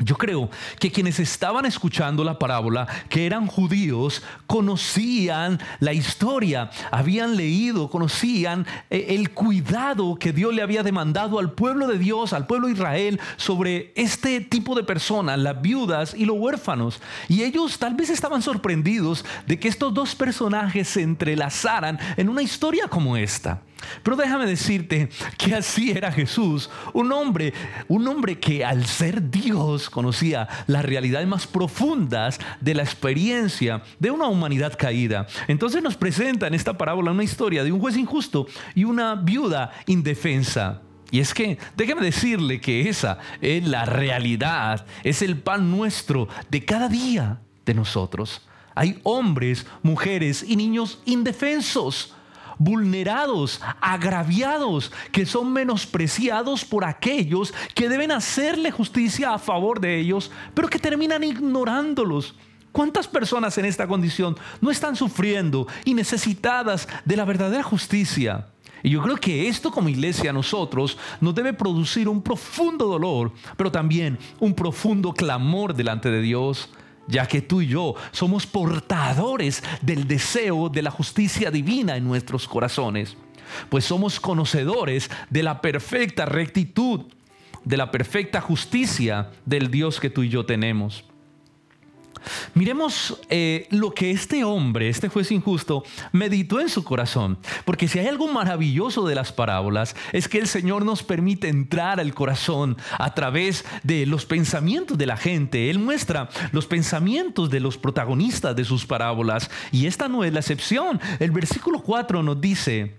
Yo 0.00 0.16
creo 0.16 0.48
que 0.78 0.92
quienes 0.92 1.18
estaban 1.18 1.66
escuchando 1.66 2.22
la 2.22 2.38
parábola, 2.38 2.86
que 3.08 3.26
eran 3.26 3.46
judíos, 3.46 4.22
conocían 4.46 5.58
la 5.80 5.92
historia, 5.92 6.70
habían 6.90 7.36
leído, 7.36 7.90
conocían 7.90 8.66
eh, 8.90 9.06
el 9.10 9.30
cuidado 9.30 10.16
que 10.16 10.32
Dios 10.32 10.54
le 10.54 10.62
había 10.62 10.82
demandado 10.82 11.38
al 11.38 11.52
pueblo 11.52 11.86
de 11.88 11.98
Dios, 11.98 12.32
al 12.32 12.46
pueblo 12.46 12.68
de 12.68 12.74
Israel, 12.74 13.20
sobre 13.36 13.92
este 13.96 14.40
tipo 14.40 14.74
de 14.74 14.84
personas, 14.84 15.38
las 15.38 15.60
viudas 15.60 16.14
y 16.14 16.24
los 16.24 16.36
huérfanos. 16.38 17.00
Y 17.28 17.42
ellos 17.42 17.78
tal 17.78 17.94
vez 17.94 18.10
estaban 18.10 18.42
sorprendidos 18.42 19.24
de 19.46 19.58
que 19.58 19.68
estos 19.68 19.92
dos 19.92 20.14
personajes 20.14 20.88
se 20.88 21.02
entrelazaran 21.02 21.98
en 22.16 22.28
una 22.28 22.42
historia 22.42 22.86
como 22.88 23.16
esta. 23.16 23.62
Pero 24.02 24.16
déjame 24.16 24.46
decirte 24.46 25.08
que 25.36 25.54
así 25.54 25.90
era 25.90 26.12
Jesús, 26.12 26.70
un 26.92 27.12
hombre, 27.12 27.52
un 27.88 28.06
hombre 28.08 28.38
que 28.38 28.64
al 28.64 28.86
ser 28.86 29.30
Dios 29.30 29.90
conocía 29.90 30.48
las 30.66 30.84
realidades 30.84 31.28
más 31.28 31.46
profundas 31.46 32.38
de 32.60 32.74
la 32.74 32.82
experiencia 32.82 33.82
de 33.98 34.10
una 34.10 34.26
humanidad 34.26 34.76
caída. 34.76 35.26
Entonces 35.46 35.82
nos 35.82 35.96
presenta 35.96 36.46
en 36.46 36.54
esta 36.54 36.76
parábola 36.76 37.10
una 37.10 37.24
historia 37.24 37.64
de 37.64 37.72
un 37.72 37.80
juez 37.80 37.96
injusto 37.96 38.46
y 38.74 38.84
una 38.84 39.14
viuda 39.14 39.72
indefensa. 39.86 40.82
Y 41.10 41.20
es 41.20 41.32
que 41.32 41.58
déjame 41.76 42.02
decirle 42.02 42.60
que 42.60 42.88
esa 42.88 43.18
es 43.40 43.66
la 43.66 43.84
realidad, 43.86 44.84
es 45.04 45.22
el 45.22 45.38
pan 45.38 45.70
nuestro 45.70 46.28
de 46.50 46.64
cada 46.64 46.88
día 46.88 47.40
de 47.64 47.74
nosotros. 47.74 48.46
Hay 48.74 49.00
hombres, 49.02 49.66
mujeres 49.82 50.44
y 50.46 50.54
niños 50.54 51.00
indefensos 51.04 52.14
vulnerados, 52.58 53.60
agraviados, 53.80 54.92
que 55.12 55.26
son 55.26 55.52
menospreciados 55.52 56.64
por 56.64 56.84
aquellos 56.84 57.54
que 57.74 57.88
deben 57.88 58.12
hacerle 58.12 58.70
justicia 58.70 59.34
a 59.34 59.38
favor 59.38 59.80
de 59.80 59.98
ellos, 59.98 60.30
pero 60.54 60.68
que 60.68 60.78
terminan 60.78 61.24
ignorándolos. 61.24 62.34
¿Cuántas 62.72 63.08
personas 63.08 63.56
en 63.58 63.64
esta 63.64 63.88
condición 63.88 64.36
no 64.60 64.70
están 64.70 64.94
sufriendo 64.94 65.66
y 65.84 65.94
necesitadas 65.94 66.88
de 67.04 67.16
la 67.16 67.24
verdadera 67.24 67.62
justicia? 67.62 68.48
Y 68.82 68.90
yo 68.90 69.02
creo 69.02 69.16
que 69.16 69.48
esto 69.48 69.70
como 69.72 69.88
iglesia 69.88 70.30
a 70.30 70.34
nosotros 70.34 70.96
nos 71.20 71.34
debe 71.34 71.52
producir 71.52 72.08
un 72.08 72.22
profundo 72.22 72.86
dolor, 72.86 73.32
pero 73.56 73.72
también 73.72 74.18
un 74.38 74.54
profundo 74.54 75.12
clamor 75.12 75.74
delante 75.74 76.10
de 76.10 76.20
Dios 76.20 76.70
ya 77.08 77.26
que 77.26 77.42
tú 77.42 77.62
y 77.62 77.66
yo 77.66 77.94
somos 78.12 78.46
portadores 78.46 79.62
del 79.82 80.06
deseo 80.06 80.68
de 80.68 80.82
la 80.82 80.90
justicia 80.90 81.50
divina 81.50 81.96
en 81.96 82.04
nuestros 82.04 82.46
corazones, 82.46 83.16
pues 83.68 83.84
somos 83.84 84.20
conocedores 84.20 85.10
de 85.30 85.42
la 85.42 85.60
perfecta 85.60 86.26
rectitud, 86.26 87.06
de 87.64 87.76
la 87.76 87.90
perfecta 87.90 88.40
justicia 88.40 89.30
del 89.44 89.70
Dios 89.70 90.00
que 90.00 90.10
tú 90.10 90.22
y 90.22 90.28
yo 90.28 90.46
tenemos. 90.46 91.04
Miremos 92.54 93.20
eh, 93.28 93.66
lo 93.70 93.92
que 93.92 94.10
este 94.10 94.44
hombre, 94.44 94.88
este 94.88 95.08
juez 95.08 95.30
injusto, 95.30 95.84
meditó 96.12 96.60
en 96.60 96.68
su 96.68 96.84
corazón. 96.84 97.38
Porque 97.64 97.88
si 97.88 97.98
hay 97.98 98.06
algo 98.06 98.28
maravilloso 98.28 99.06
de 99.06 99.14
las 99.14 99.32
parábolas, 99.32 99.94
es 100.12 100.28
que 100.28 100.38
el 100.38 100.48
Señor 100.48 100.84
nos 100.84 101.02
permite 101.02 101.48
entrar 101.48 102.00
al 102.00 102.14
corazón 102.14 102.76
a 102.98 103.14
través 103.14 103.64
de 103.82 104.06
los 104.06 104.26
pensamientos 104.26 104.98
de 104.98 105.06
la 105.06 105.16
gente. 105.16 105.70
Él 105.70 105.78
muestra 105.78 106.28
los 106.52 106.66
pensamientos 106.66 107.50
de 107.50 107.60
los 107.60 107.78
protagonistas 107.78 108.54
de 108.56 108.64
sus 108.64 108.86
parábolas. 108.86 109.50
Y 109.72 109.86
esta 109.86 110.08
no 110.08 110.24
es 110.24 110.32
la 110.32 110.40
excepción. 110.40 111.00
El 111.18 111.30
versículo 111.30 111.80
4 111.80 112.22
nos 112.22 112.40
dice, 112.40 112.96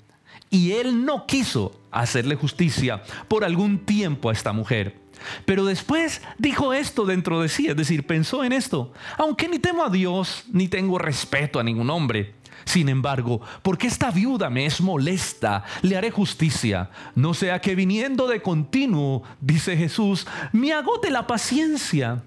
y 0.50 0.72
él 0.72 1.06
no 1.06 1.26
quiso 1.26 1.80
hacerle 1.92 2.36
justicia 2.36 3.04
por 3.28 3.44
algún 3.44 3.80
tiempo 3.86 4.30
a 4.30 4.34
esta 4.34 4.54
mujer. 4.54 5.09
Pero 5.46 5.66
después 5.66 6.22
dijo 6.38 6.74
esto 6.74 7.06
dentro 7.06 7.42
de 7.42 7.50
sí, 7.50 7.68
es 7.68 7.76
decir, 7.76 8.06
pensó 8.06 8.44
en 8.44 8.54
esto, 8.54 8.94
aunque 9.18 9.48
ni 9.48 9.60
temo 9.60 9.84
a 9.84 9.90
Dios, 9.90 10.44
ni 10.52 10.68
tengo 10.68 10.98
respeto 10.98 11.60
a 11.60 11.64
ningún 11.64 11.90
hombre. 11.90 12.36
Sin 12.66 12.90
embargo, 12.90 13.42
porque 13.64 13.88
esta 13.88 14.12
viuda 14.12 14.50
me 14.50 14.66
es 14.66 14.82
molesta, 14.82 15.64
le 15.82 15.98
haré 15.98 16.12
justicia, 16.12 16.92
no 17.16 17.34
sea 17.34 17.62
que 17.62 17.74
viniendo 17.74 18.28
de 18.28 18.42
continuo, 18.42 19.24
dice 19.42 19.76
Jesús, 19.76 20.28
me 20.52 20.74
agote 20.74 21.10
la 21.10 21.26
paciencia 21.26 22.24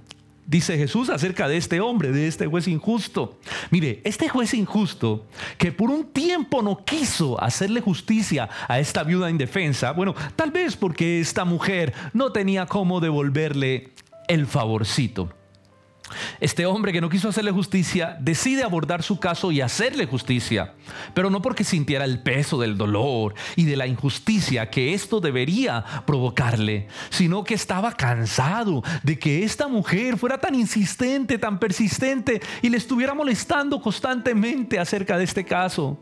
dice 0.46 0.76
Jesús 0.76 1.08
acerca 1.08 1.48
de 1.48 1.56
este 1.56 1.80
hombre, 1.80 2.12
de 2.12 2.28
este 2.28 2.46
juez 2.46 2.68
injusto. 2.68 3.38
Mire, 3.70 4.00
este 4.04 4.28
juez 4.28 4.54
injusto 4.54 5.26
que 5.58 5.72
por 5.72 5.90
un 5.90 6.04
tiempo 6.12 6.62
no 6.62 6.84
quiso 6.84 7.42
hacerle 7.42 7.80
justicia 7.80 8.48
a 8.68 8.78
esta 8.78 9.02
viuda 9.02 9.30
indefensa, 9.30 9.92
bueno, 9.92 10.14
tal 10.36 10.50
vez 10.50 10.76
porque 10.76 11.20
esta 11.20 11.44
mujer 11.44 11.92
no 12.12 12.32
tenía 12.32 12.66
cómo 12.66 13.00
devolverle 13.00 13.92
el 14.28 14.46
favorcito. 14.46 15.30
Este 16.40 16.66
hombre 16.66 16.92
que 16.92 17.00
no 17.00 17.08
quiso 17.08 17.28
hacerle 17.28 17.50
justicia 17.50 18.16
decide 18.20 18.62
abordar 18.62 19.02
su 19.02 19.18
caso 19.18 19.52
y 19.52 19.60
hacerle 19.60 20.06
justicia, 20.06 20.74
pero 21.14 21.30
no 21.30 21.42
porque 21.42 21.64
sintiera 21.64 22.04
el 22.04 22.22
peso 22.22 22.60
del 22.60 22.76
dolor 22.76 23.34
y 23.56 23.64
de 23.64 23.76
la 23.76 23.86
injusticia 23.86 24.70
que 24.70 24.94
esto 24.94 25.20
debería 25.20 25.84
provocarle, 26.06 26.88
sino 27.10 27.44
que 27.44 27.54
estaba 27.54 27.92
cansado 27.92 28.82
de 29.02 29.18
que 29.18 29.44
esta 29.44 29.68
mujer 29.68 30.16
fuera 30.18 30.38
tan 30.38 30.54
insistente, 30.54 31.38
tan 31.38 31.58
persistente 31.58 32.40
y 32.62 32.68
le 32.68 32.76
estuviera 32.76 33.14
molestando 33.14 33.80
constantemente 33.80 34.78
acerca 34.78 35.16
de 35.18 35.24
este 35.24 35.44
caso. 35.44 35.98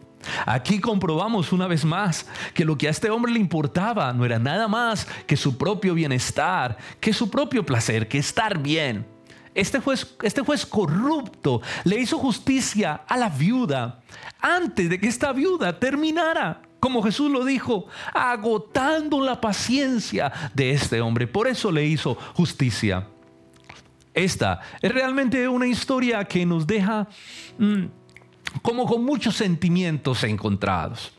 Aquí 0.47 0.81
comprobamos 0.81 1.53
una 1.53 1.67
vez 1.67 1.85
más 1.85 2.27
que 2.53 2.65
lo 2.65 2.77
que 2.77 2.89
a 2.89 2.91
este 2.91 3.11
hombre 3.11 3.33
le 3.33 3.39
importaba 3.39 4.13
no 4.13 4.25
era 4.25 4.39
nada 4.39 4.69
más 4.69 5.07
que 5.27 5.37
su 5.37 5.57
propio 5.57 5.95
bienestar, 5.95 6.77
que 7.01 7.13
su 7.13 7.31
propio 7.31 7.65
placer, 7.65 8.09
que 8.09 8.19
estar 8.19 8.59
bien. 8.59 9.07
Este 9.55 9.81
juez, 9.81 10.17
este 10.23 10.43
juez 10.43 10.65
corrupto 10.65 11.61
le 11.85 11.99
hizo 11.99 12.19
justicia 12.19 13.03
a 13.07 13.17
la 13.17 13.29
viuda 13.29 14.01
antes 14.41 14.89
de 14.89 15.01
que 15.01 15.09
esta 15.09 15.33
viuda 15.33 15.79
terminara, 15.79 16.63
como 16.79 17.03
Jesús 17.03 17.31
lo 17.31 17.45
dijo, 17.45 17.87
agotando 18.15 19.21
la 19.21 19.41
paciencia 19.41 20.33
de 20.55 20.71
este 20.71 21.01
hombre. 21.01 21.27
Por 21.27 21.49
eso 21.49 21.71
le 21.73 21.85
hizo 21.85 22.15
justicia. 22.35 23.07
Esta 24.15 24.61
es 24.81 24.93
realmente 24.93 25.49
una 25.49 25.67
historia 25.67 26.25
que 26.25 26.45
nos 26.45 26.67
deja 26.67 27.09
mm, 27.59 27.85
como 28.63 28.87
con 28.87 29.05
muchos 29.05 29.37
sentimientos 29.37 30.25
encontrados. 30.25 31.13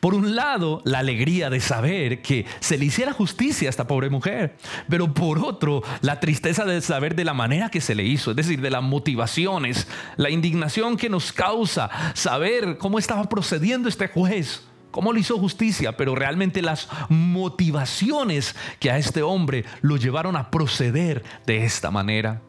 Por 0.00 0.14
un 0.14 0.34
lado, 0.34 0.82
la 0.84 1.00
alegría 1.00 1.50
de 1.50 1.60
saber 1.60 2.22
que 2.22 2.46
se 2.60 2.78
le 2.78 2.86
hiciera 2.86 3.12
justicia 3.12 3.68
a 3.68 3.70
esta 3.70 3.86
pobre 3.86 4.10
mujer, 4.10 4.56
pero 4.88 5.12
por 5.12 5.38
otro, 5.38 5.82
la 6.00 6.20
tristeza 6.20 6.64
de 6.64 6.80
saber 6.80 7.14
de 7.14 7.24
la 7.24 7.34
manera 7.34 7.68
que 7.68 7.80
se 7.80 7.94
le 7.94 8.04
hizo, 8.04 8.30
es 8.30 8.36
decir, 8.36 8.60
de 8.60 8.70
las 8.70 8.82
motivaciones, 8.82 9.86
la 10.16 10.30
indignación 10.30 10.96
que 10.96 11.08
nos 11.08 11.32
causa 11.32 11.90
saber 12.14 12.78
cómo 12.78 12.98
estaba 12.98 13.24
procediendo 13.28 13.88
este 13.88 14.08
juez 14.08 14.62
cómo 14.92 15.12
le 15.12 15.20
hizo 15.20 15.38
justicia, 15.38 15.96
pero 15.96 16.14
realmente 16.14 16.62
las 16.62 16.86
motivaciones 17.08 18.54
que 18.78 18.90
a 18.90 18.98
este 18.98 19.22
hombre 19.22 19.64
lo 19.80 19.96
llevaron 19.96 20.36
a 20.36 20.50
proceder 20.50 21.24
de 21.46 21.64
esta 21.64 21.90
manera. 21.90 22.42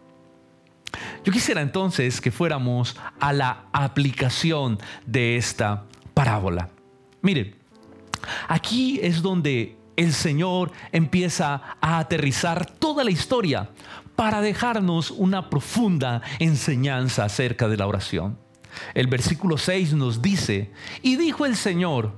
Yo 1.24 1.32
quisiera 1.32 1.62
entonces 1.62 2.22
que 2.22 2.32
fuéramos 2.32 2.96
a 3.20 3.34
la 3.34 3.63
aplicación 3.72 4.77
de 5.06 5.38
esta 5.38 5.86
parábola. 6.13 6.70
Miren, 7.24 7.56
aquí 8.50 9.00
es 9.01 9.22
donde 9.22 9.77
el 9.96 10.12
Señor 10.12 10.74
empieza 10.92 11.77
a 11.80 12.00
aterrizar 12.00 12.65
toda 12.65 13.06
la 13.06 13.12
historia 13.12 13.70
para 14.18 14.42
dejarnos 14.42 15.10
una 15.10 15.50
profunda 15.50 16.22
enseñanza 16.39 17.24
acerca 17.24 17.70
de 17.70 17.77
la 17.77 17.88
oración. 17.88 18.38
El 18.94 19.08
versículo 19.08 19.58
6 19.58 19.94
nos 19.94 20.22
dice, 20.22 20.72
y 21.01 21.15
dijo 21.15 21.46
el 21.46 21.56
Señor, 21.56 22.12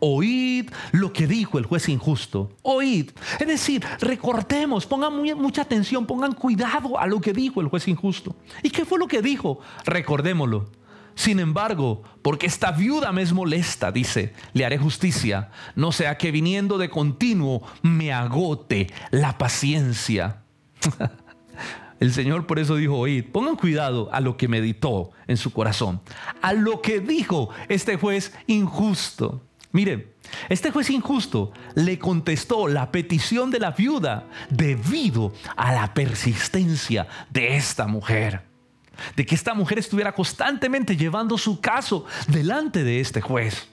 oíd 0.00 0.68
lo 0.90 1.14
que 1.14 1.26
dijo 1.26 1.58
el 1.58 1.64
juez 1.64 1.88
injusto. 1.88 2.50
Oíd. 2.60 3.10
Es 3.40 3.46
decir, 3.46 3.82
recordemos, 4.00 4.84
pongan 4.84 5.16
mucha 5.40 5.62
atención, 5.62 6.04
pongan 6.04 6.34
cuidado 6.34 6.98
a 6.98 7.06
lo 7.06 7.22
que 7.22 7.32
dijo 7.32 7.62
el 7.62 7.68
juez 7.68 7.88
injusto. 7.88 8.36
¿Y 8.62 8.68
qué 8.68 8.84
fue 8.84 8.98
lo 8.98 9.06
que 9.06 9.22
dijo? 9.22 9.60
Recordémoslo. 9.86 10.81
Sin 11.14 11.40
embargo, 11.40 12.02
porque 12.22 12.46
esta 12.46 12.72
viuda 12.72 13.12
me 13.12 13.22
es 13.22 13.32
molesta, 13.32 13.92
dice, 13.92 14.32
le 14.52 14.64
haré 14.64 14.78
justicia, 14.78 15.50
no 15.74 15.92
sea 15.92 16.16
que 16.16 16.30
viniendo 16.30 16.78
de 16.78 16.90
continuo 16.90 17.62
me 17.82 18.12
agote 18.12 18.88
la 19.10 19.38
paciencia. 19.38 20.42
El 22.00 22.12
Señor 22.12 22.46
por 22.46 22.58
eso 22.58 22.74
dijo, 22.76 22.98
oíd, 22.98 23.24
pongan 23.30 23.56
cuidado 23.56 24.08
a 24.12 24.20
lo 24.20 24.36
que 24.36 24.48
meditó 24.48 25.12
en 25.28 25.36
su 25.36 25.52
corazón, 25.52 26.00
a 26.40 26.52
lo 26.52 26.82
que 26.82 27.00
dijo 27.00 27.50
este 27.68 27.96
juez 27.96 28.34
injusto. 28.48 29.42
Mire, 29.70 30.14
este 30.48 30.70
juez 30.70 30.90
injusto 30.90 31.52
le 31.74 31.98
contestó 31.98 32.66
la 32.66 32.90
petición 32.90 33.50
de 33.50 33.60
la 33.60 33.70
viuda 33.70 34.26
debido 34.50 35.32
a 35.56 35.72
la 35.72 35.94
persistencia 35.94 37.06
de 37.30 37.56
esta 37.56 37.86
mujer 37.86 38.51
de 39.16 39.26
que 39.26 39.34
esta 39.34 39.54
mujer 39.54 39.78
estuviera 39.78 40.12
constantemente 40.12 40.96
llevando 40.96 41.38
su 41.38 41.60
caso 41.60 42.06
delante 42.28 42.84
de 42.84 43.00
este 43.00 43.20
juez. 43.20 43.68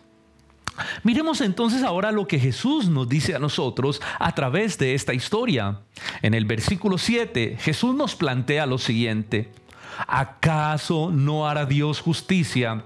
Miremos 1.04 1.42
entonces 1.42 1.84
ahora 1.84 2.12
lo 2.12 2.28
que 2.28 2.40
Jesús 2.40 2.88
nos 2.88 3.10
dice 3.10 3.36
a 3.36 3.40
nosotros 3.40 4.02
a 4.18 4.34
través 4.34 4.78
de 4.78 4.96
esta 4.96 5.14
historia. 5.14 5.80
En 6.22 6.34
el 6.34 6.46
versículo 6.46 6.98
7, 6.98 7.58
Jesús 7.60 7.96
nos 7.96 8.16
plantea 8.16 8.66
lo 8.66 8.78
siguiente. 8.78 9.52
¿Acaso 10.08 11.12
no 11.12 11.48
hará 11.48 11.66
Dios 11.66 12.00
justicia 12.00 12.84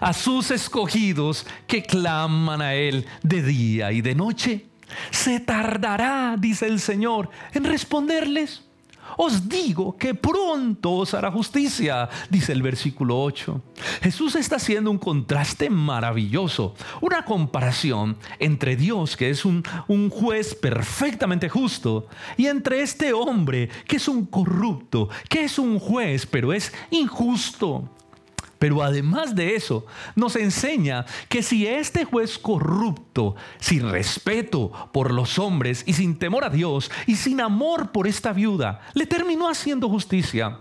a 0.00 0.12
sus 0.12 0.50
escogidos 0.50 1.46
que 1.66 1.82
claman 1.82 2.60
a 2.60 2.74
Él 2.74 3.06
de 3.22 3.42
día 3.42 3.92
y 3.92 4.00
de 4.00 4.14
noche? 4.14 4.66
Se 5.10 5.38
tardará, 5.38 6.36
dice 6.38 6.66
el 6.66 6.80
Señor, 6.80 7.30
en 7.52 7.64
responderles. 7.64 8.64
Os 9.22 9.50
digo 9.50 9.98
que 9.98 10.14
pronto 10.14 10.92
os 10.92 11.12
hará 11.12 11.30
justicia, 11.30 12.08
dice 12.30 12.52
el 12.52 12.62
versículo 12.62 13.20
8. 13.20 13.60
Jesús 14.00 14.34
está 14.34 14.56
haciendo 14.56 14.90
un 14.90 14.96
contraste 14.96 15.68
maravilloso, 15.68 16.74
una 17.02 17.22
comparación 17.26 18.16
entre 18.38 18.76
Dios, 18.76 19.18
que 19.18 19.28
es 19.28 19.44
un, 19.44 19.62
un 19.88 20.08
juez 20.08 20.54
perfectamente 20.54 21.50
justo, 21.50 22.08
y 22.38 22.46
entre 22.46 22.80
este 22.80 23.12
hombre, 23.12 23.68
que 23.86 23.96
es 23.96 24.08
un 24.08 24.24
corrupto, 24.24 25.10
que 25.28 25.44
es 25.44 25.58
un 25.58 25.78
juez, 25.78 26.24
pero 26.24 26.54
es 26.54 26.72
injusto. 26.90 27.90
Pero 28.60 28.82
además 28.82 29.34
de 29.34 29.56
eso, 29.56 29.86
nos 30.14 30.36
enseña 30.36 31.06
que 31.30 31.42
si 31.42 31.66
este 31.66 32.04
juez 32.04 32.38
corrupto, 32.38 33.34
sin 33.58 33.90
respeto 33.90 34.70
por 34.92 35.12
los 35.12 35.38
hombres 35.38 35.82
y 35.86 35.94
sin 35.94 36.18
temor 36.18 36.44
a 36.44 36.50
Dios 36.50 36.90
y 37.06 37.16
sin 37.16 37.40
amor 37.40 37.90
por 37.90 38.06
esta 38.06 38.34
viuda, 38.34 38.82
le 38.92 39.06
terminó 39.06 39.48
haciendo 39.48 39.88
justicia, 39.88 40.58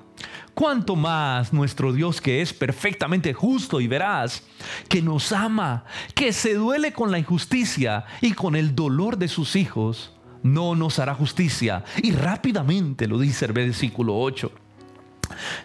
cuánto 0.53 0.95
más 0.95 1.51
nuestro 1.51 1.91
Dios 1.91 2.21
que 2.21 2.41
es 2.41 2.53
perfectamente 2.53 3.33
justo 3.33 3.81
y 3.81 3.87
veraz, 3.87 4.43
que 4.87 5.01
nos 5.01 5.33
ama, 5.33 5.83
que 6.15 6.31
se 6.31 6.53
duele 6.53 6.93
con 6.93 7.11
la 7.11 7.19
injusticia 7.19 8.05
y 8.21 8.31
con 8.31 8.55
el 8.55 8.75
dolor 8.75 9.17
de 9.17 9.27
sus 9.27 9.57
hijos, 9.57 10.13
no 10.41 10.73
nos 10.73 10.99
hará 10.99 11.15
justicia. 11.15 11.83
Y 12.01 12.13
rápidamente 12.13 13.07
lo 13.07 13.19
dice 13.19 13.47
el 13.47 13.51
versículo 13.51 14.17
8. 14.17 14.68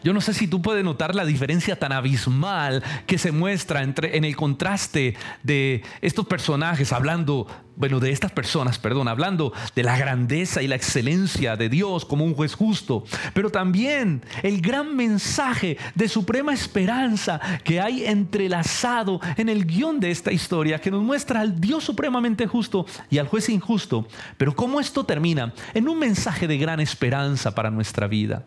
Yo 0.03 0.13
no 0.13 0.21
sé 0.21 0.35
si 0.35 0.49
tú 0.49 0.63
puedes 0.63 0.85
notar 0.85 1.15
la 1.15 1.25
diferencia 1.25 1.79
tan 1.79 1.93
abismal 1.93 2.83
que 3.07 3.19
se 3.19 3.33
muestra 3.33 3.83
entre, 3.83 4.17
en 4.17 4.25
el 4.25 4.37
contraste 4.37 5.15
de 5.43 5.83
estos 6.01 6.27
personajes 6.27 6.93
hablando, 6.93 7.47
bueno, 7.77 8.01
de 8.01 8.11
estas 8.11 8.33
personas, 8.33 8.79
perdón, 8.79 9.09
hablando 9.09 9.53
de 9.75 9.83
la 9.83 9.97
grandeza 9.97 10.63
y 10.63 10.69
la 10.69 10.77
excelencia 10.77 11.57
de 11.57 11.69
Dios 11.69 12.05
como 12.05 12.25
un 12.25 12.35
juez 12.35 12.55
justo, 12.55 13.05
pero 13.33 13.51
también 13.51 14.23
el 14.43 14.61
gran 14.61 14.95
mensaje 14.95 15.77
de 15.95 16.09
suprema 16.09 16.53
esperanza 16.53 17.41
que 17.65 17.81
hay 17.81 18.05
entrelazado 18.05 19.21
en 19.37 19.49
el 19.49 19.67
guion 19.67 20.01
de 20.01 20.11
esta 20.11 20.33
historia, 20.33 20.81
que 20.81 20.91
nos 20.91 21.03
muestra 21.03 21.41
al 21.41 21.61
Dios 21.61 21.85
supremamente 21.85 22.47
justo 22.47 22.87
y 23.11 23.19
al 23.19 23.29
juez 23.29 23.49
injusto, 23.49 24.07
pero 24.37 24.55
cómo 24.55 24.81
esto 24.81 25.05
termina 25.05 25.53
en 25.75 25.89
un 25.89 25.99
mensaje 25.99 26.47
de 26.47 26.59
gran 26.59 26.81
esperanza 26.81 27.55
para 27.55 27.71
nuestra 27.71 28.07
vida. 28.07 28.45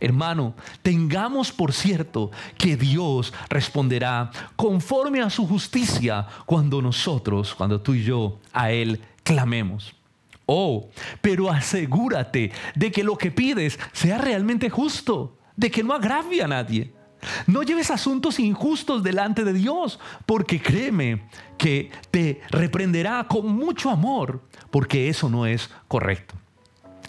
Hermano, 0.00 0.54
tengamos 0.82 1.52
por 1.52 1.72
cierto 1.72 2.30
que 2.56 2.76
Dios 2.76 3.32
responderá 3.48 4.30
conforme 4.56 5.20
a 5.20 5.30
su 5.30 5.46
justicia 5.46 6.26
cuando 6.46 6.80
nosotros, 6.80 7.54
cuando 7.54 7.80
tú 7.80 7.94
y 7.94 8.02
yo, 8.02 8.38
a 8.52 8.70
Él 8.72 9.00
clamemos. 9.22 9.94
Oh, 10.46 10.88
pero 11.20 11.50
asegúrate 11.50 12.50
de 12.74 12.90
que 12.90 13.04
lo 13.04 13.16
que 13.16 13.30
pides 13.30 13.78
sea 13.92 14.18
realmente 14.18 14.68
justo, 14.68 15.36
de 15.54 15.70
que 15.70 15.84
no 15.84 15.94
agravie 15.94 16.42
a 16.42 16.48
nadie. 16.48 16.92
No 17.46 17.62
lleves 17.62 17.90
asuntos 17.90 18.40
injustos 18.40 19.02
delante 19.02 19.44
de 19.44 19.52
Dios, 19.52 20.00
porque 20.24 20.60
créeme 20.60 21.28
que 21.58 21.90
te 22.10 22.40
reprenderá 22.50 23.26
con 23.28 23.46
mucho 23.46 23.90
amor, 23.90 24.42
porque 24.70 25.08
eso 25.08 25.28
no 25.28 25.46
es 25.46 25.70
correcto. 25.86 26.39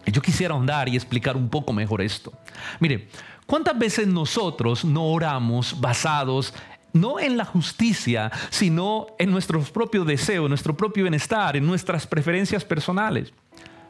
Yo 0.05 0.21
quisiera 0.21 0.53
ahondar 0.53 0.89
y 0.89 0.95
explicar 0.95 1.35
un 1.37 1.49
poco 1.49 1.73
mejor 1.73 2.01
esto. 2.01 2.33
Mire, 2.79 3.07
¿cuántas 3.45 3.77
veces 3.77 4.07
nosotros 4.07 4.83
no 4.83 5.05
oramos 5.05 5.79
basados 5.79 6.53
no 6.93 7.19
en 7.19 7.37
la 7.37 7.45
justicia, 7.45 8.31
sino 8.49 9.07
en 9.17 9.31
nuestros 9.31 9.71
propios 9.71 10.05
deseos, 10.05 10.45
en 10.45 10.49
nuestro 10.49 10.75
propio 10.75 11.03
bienestar, 11.03 11.55
en 11.55 11.65
nuestras 11.65 12.07
preferencias 12.07 12.65
personales? 12.65 13.31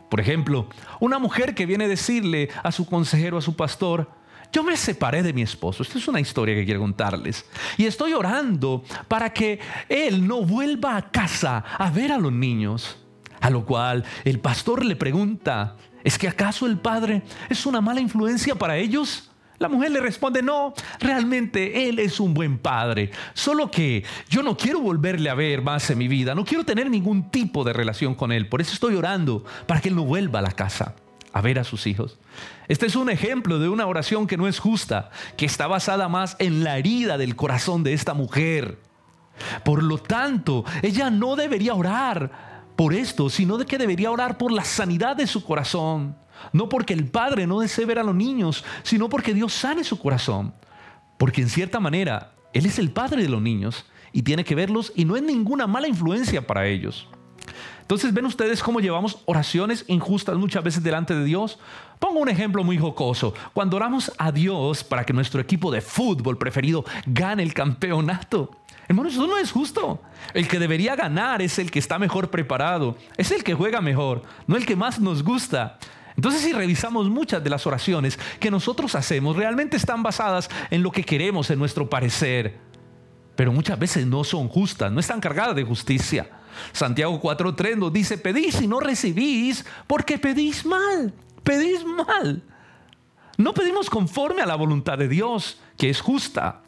Por 0.09 0.19
ejemplo, 0.19 0.67
una 0.99 1.19
mujer 1.19 1.55
que 1.55 1.65
viene 1.65 1.85
a 1.85 1.87
decirle 1.87 2.49
a 2.63 2.71
su 2.71 2.85
consejero, 2.85 3.37
a 3.37 3.41
su 3.41 3.55
pastor, 3.55 4.09
yo 4.51 4.63
me 4.63 4.75
separé 4.75 5.23
de 5.23 5.31
mi 5.31 5.41
esposo. 5.41 5.83
Esta 5.83 5.97
es 5.97 6.07
una 6.09 6.19
historia 6.19 6.53
que 6.53 6.65
quiero 6.65 6.81
contarles. 6.81 7.45
Y 7.77 7.85
estoy 7.85 8.11
orando 8.11 8.83
para 9.07 9.31
que 9.31 9.59
él 9.87 10.27
no 10.27 10.43
vuelva 10.43 10.97
a 10.97 11.09
casa 11.09 11.63
a 11.77 11.89
ver 11.89 12.11
a 12.11 12.17
los 12.17 12.33
niños. 12.33 12.97
A 13.39 13.49
lo 13.49 13.65
cual 13.65 14.03
el 14.25 14.39
pastor 14.39 14.83
le 14.85 14.95
pregunta, 14.95 15.77
¿Es 16.03 16.17
que 16.17 16.27
acaso 16.27 16.65
el 16.65 16.77
padre 16.77 17.23
es 17.49 17.65
una 17.65 17.81
mala 17.81 18.01
influencia 18.01 18.55
para 18.55 18.77
ellos? 18.77 19.29
La 19.59 19.69
mujer 19.69 19.91
le 19.91 19.99
responde, 19.99 20.41
no, 20.41 20.73
realmente 20.99 21.87
él 21.87 21.99
es 21.99 22.19
un 22.19 22.33
buen 22.33 22.57
padre, 22.57 23.11
solo 23.35 23.69
que 23.69 24.03
yo 24.27 24.41
no 24.41 24.57
quiero 24.57 24.79
volverle 24.79 25.29
a 25.29 25.35
ver 25.35 25.61
más 25.61 25.87
en 25.91 25.99
mi 25.99 26.07
vida, 26.07 26.33
no 26.33 26.45
quiero 26.45 26.63
tener 26.63 26.89
ningún 26.89 27.29
tipo 27.29 27.63
de 27.63 27.71
relación 27.71 28.15
con 28.15 28.31
él, 28.31 28.47
por 28.47 28.59
eso 28.59 28.73
estoy 28.73 28.95
orando 28.95 29.45
para 29.67 29.79
que 29.79 29.89
él 29.89 29.95
no 29.95 30.03
vuelva 30.03 30.39
a 30.39 30.41
la 30.41 30.53
casa 30.53 30.95
a 31.31 31.41
ver 31.41 31.59
a 31.59 31.63
sus 31.63 31.85
hijos. 31.85 32.17
Este 32.67 32.87
es 32.87 32.95
un 32.95 33.11
ejemplo 33.11 33.59
de 33.59 33.69
una 33.69 33.85
oración 33.85 34.25
que 34.25 34.35
no 34.35 34.47
es 34.47 34.59
justa, 34.59 35.11
que 35.37 35.45
está 35.45 35.67
basada 35.67 36.09
más 36.09 36.35
en 36.39 36.63
la 36.63 36.79
herida 36.79 37.19
del 37.19 37.35
corazón 37.35 37.83
de 37.83 37.93
esta 37.93 38.15
mujer. 38.15 38.79
Por 39.63 39.83
lo 39.83 39.99
tanto, 39.99 40.65
ella 40.81 41.09
no 41.11 41.35
debería 41.35 41.73
orar 41.73 42.50
por 42.81 42.95
esto, 42.95 43.29
sino 43.29 43.59
de 43.59 43.67
que 43.67 43.77
debería 43.77 44.09
orar 44.09 44.39
por 44.39 44.51
la 44.51 44.63
sanidad 44.65 45.15
de 45.15 45.27
su 45.27 45.43
corazón. 45.43 46.15
No 46.51 46.67
porque 46.67 46.95
el 46.95 47.05
padre 47.05 47.45
no 47.45 47.59
desee 47.59 47.85
ver 47.85 47.99
a 47.99 48.03
los 48.03 48.15
niños, 48.15 48.65
sino 48.81 49.07
porque 49.07 49.35
Dios 49.35 49.53
sane 49.53 49.83
su 49.83 49.99
corazón. 49.99 50.55
Porque 51.19 51.43
en 51.43 51.49
cierta 51.49 51.79
manera, 51.79 52.33
Él 52.53 52.65
es 52.65 52.79
el 52.79 52.89
padre 52.89 53.21
de 53.21 53.29
los 53.29 53.39
niños 53.39 53.85
y 54.11 54.23
tiene 54.23 54.43
que 54.43 54.55
verlos 54.55 54.93
y 54.95 55.05
no 55.05 55.15
es 55.15 55.21
ninguna 55.21 55.67
mala 55.67 55.87
influencia 55.87 56.47
para 56.47 56.65
ellos. 56.65 57.07
Entonces 57.81 58.15
ven 58.15 58.25
ustedes 58.25 58.63
cómo 58.63 58.79
llevamos 58.79 59.19
oraciones 59.25 59.85
injustas 59.87 60.37
muchas 60.37 60.63
veces 60.63 60.81
delante 60.81 61.13
de 61.13 61.23
Dios. 61.23 61.59
Pongo 61.99 62.19
un 62.19 62.29
ejemplo 62.29 62.63
muy 62.63 62.79
jocoso. 62.79 63.35
Cuando 63.53 63.77
oramos 63.77 64.11
a 64.17 64.31
Dios 64.31 64.83
para 64.83 65.03
que 65.03 65.13
nuestro 65.13 65.39
equipo 65.39 65.69
de 65.69 65.81
fútbol 65.81 66.39
preferido 66.39 66.83
gane 67.05 67.43
el 67.43 67.53
campeonato, 67.53 68.57
Hermano, 68.91 69.07
eso 69.07 69.25
no 69.25 69.37
es 69.37 69.53
justo. 69.53 70.01
El 70.33 70.49
que 70.49 70.59
debería 70.59 70.97
ganar 70.97 71.41
es 71.41 71.57
el 71.59 71.71
que 71.71 71.79
está 71.79 71.97
mejor 71.97 72.29
preparado, 72.29 72.97
es 73.15 73.31
el 73.31 73.41
que 73.41 73.53
juega 73.53 73.79
mejor, 73.79 74.23
no 74.47 74.57
el 74.57 74.65
que 74.65 74.75
más 74.75 74.99
nos 74.99 75.23
gusta. 75.23 75.79
Entonces 76.17 76.41
si 76.41 76.51
revisamos 76.51 77.09
muchas 77.09 77.41
de 77.41 77.49
las 77.49 77.65
oraciones 77.65 78.19
que 78.41 78.51
nosotros 78.51 78.93
hacemos, 78.95 79.37
realmente 79.37 79.77
están 79.77 80.03
basadas 80.03 80.49
en 80.69 80.83
lo 80.83 80.91
que 80.91 81.05
queremos, 81.05 81.49
en 81.49 81.59
nuestro 81.59 81.89
parecer. 81.89 82.57
Pero 83.37 83.53
muchas 83.53 83.79
veces 83.79 84.05
no 84.05 84.25
son 84.25 84.49
justas, 84.49 84.91
no 84.91 84.99
están 84.99 85.21
cargadas 85.21 85.55
de 85.55 85.63
justicia. 85.63 86.29
Santiago 86.73 87.21
4.3 87.21 87.77
nos 87.77 87.93
dice, 87.93 88.17
pedís 88.17 88.61
y 88.61 88.67
no 88.67 88.81
recibís 88.81 89.65
porque 89.87 90.17
pedís 90.17 90.65
mal, 90.65 91.13
pedís 91.45 91.85
mal. 91.85 92.43
No 93.37 93.53
pedimos 93.53 93.89
conforme 93.89 94.41
a 94.41 94.45
la 94.45 94.55
voluntad 94.55 94.97
de 94.97 95.07
Dios, 95.07 95.61
que 95.77 95.89
es 95.89 96.01
justa. 96.01 96.63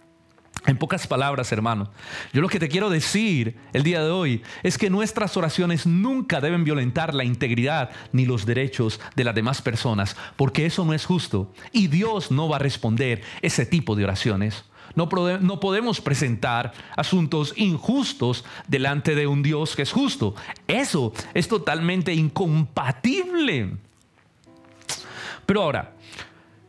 En 0.66 0.78
pocas 0.78 1.08
palabras, 1.08 1.52
hermano, 1.52 1.92
yo 2.32 2.42
lo 2.42 2.48
que 2.48 2.60
te 2.60 2.70
quiero 2.70 2.90
decir 2.90 3.58
el 3.74 3.84
día 3.84 4.02
de 4.02 4.12
hoy 4.12 4.44
es 4.62 4.78
que 4.78 4.90
nuestras 4.90 5.36
oraciones 5.36 5.86
nunca 5.86 6.40
deben 6.40 6.64
violentar 6.64 7.14
la 7.14 7.26
integridad 7.26 7.90
ni 8.14 8.26
los 8.26 8.46
derechos 8.46 9.02
de 9.16 9.26
las 9.26 9.36
demás 9.36 9.62
personas, 9.62 10.16
porque 10.38 10.66
eso 10.66 10.86
no 10.86 10.94
es 10.94 11.06
justo 11.06 11.52
y 11.74 11.88
Dios 11.88 12.32
no 12.32 12.48
va 12.48 12.56
a 12.58 12.60
responder 12.60 13.24
ese 13.42 13.66
tipo 13.66 13.96
de 13.96 14.06
oraciones. 14.06 14.64
No, 14.96 15.10
no 15.42 15.60
podemos 15.60 16.00
presentar 16.00 16.72
asuntos 16.96 17.54
injustos 17.58 18.46
delante 18.68 19.16
de 19.16 19.28
un 19.28 19.44
Dios 19.44 19.76
que 19.76 19.82
es 19.82 19.92
justo. 19.92 20.36
Eso 20.68 21.14
es 21.34 21.48
totalmente 21.48 22.14
incompatible. 22.14 23.76
Pero 25.46 25.64
ahora, 25.64 25.94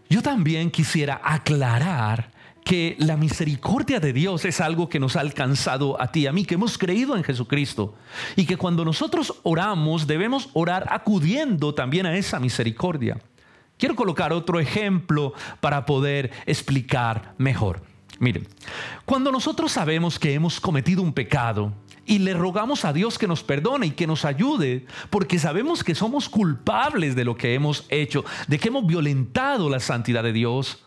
yo 0.08 0.22
también 0.22 0.70
quisiera 0.70 1.20
aclarar 1.22 2.33
que 2.64 2.96
la 2.98 3.16
misericordia 3.16 4.00
de 4.00 4.12
Dios 4.12 4.44
es 4.46 4.60
algo 4.60 4.88
que 4.88 4.98
nos 4.98 5.16
ha 5.16 5.20
alcanzado 5.20 6.00
a 6.00 6.10
ti 6.10 6.20
y 6.20 6.26
a 6.26 6.32
mí, 6.32 6.44
que 6.44 6.54
hemos 6.54 6.78
creído 6.78 7.14
en 7.16 7.22
Jesucristo. 7.22 7.94
Y 8.36 8.46
que 8.46 8.56
cuando 8.56 8.84
nosotros 8.84 9.34
oramos 9.42 10.06
debemos 10.06 10.48
orar 10.54 10.86
acudiendo 10.90 11.74
también 11.74 12.06
a 12.06 12.16
esa 12.16 12.40
misericordia. 12.40 13.20
Quiero 13.76 13.94
colocar 13.94 14.32
otro 14.32 14.60
ejemplo 14.60 15.34
para 15.60 15.84
poder 15.84 16.30
explicar 16.46 17.34
mejor. 17.38 17.82
Miren, 18.18 18.48
cuando 19.04 19.30
nosotros 19.30 19.72
sabemos 19.72 20.18
que 20.18 20.32
hemos 20.32 20.60
cometido 20.60 21.02
un 21.02 21.12
pecado 21.12 21.72
y 22.06 22.18
le 22.18 22.32
rogamos 22.32 22.84
a 22.84 22.92
Dios 22.92 23.18
que 23.18 23.26
nos 23.26 23.42
perdone 23.42 23.86
y 23.86 23.90
que 23.90 24.06
nos 24.06 24.24
ayude, 24.24 24.86
porque 25.10 25.38
sabemos 25.38 25.82
que 25.82 25.94
somos 25.94 26.28
culpables 26.28 27.16
de 27.16 27.24
lo 27.24 27.36
que 27.36 27.54
hemos 27.54 27.86
hecho, 27.88 28.24
de 28.46 28.58
que 28.58 28.68
hemos 28.68 28.86
violentado 28.86 29.68
la 29.68 29.80
santidad 29.80 30.22
de 30.22 30.32
Dios, 30.32 30.83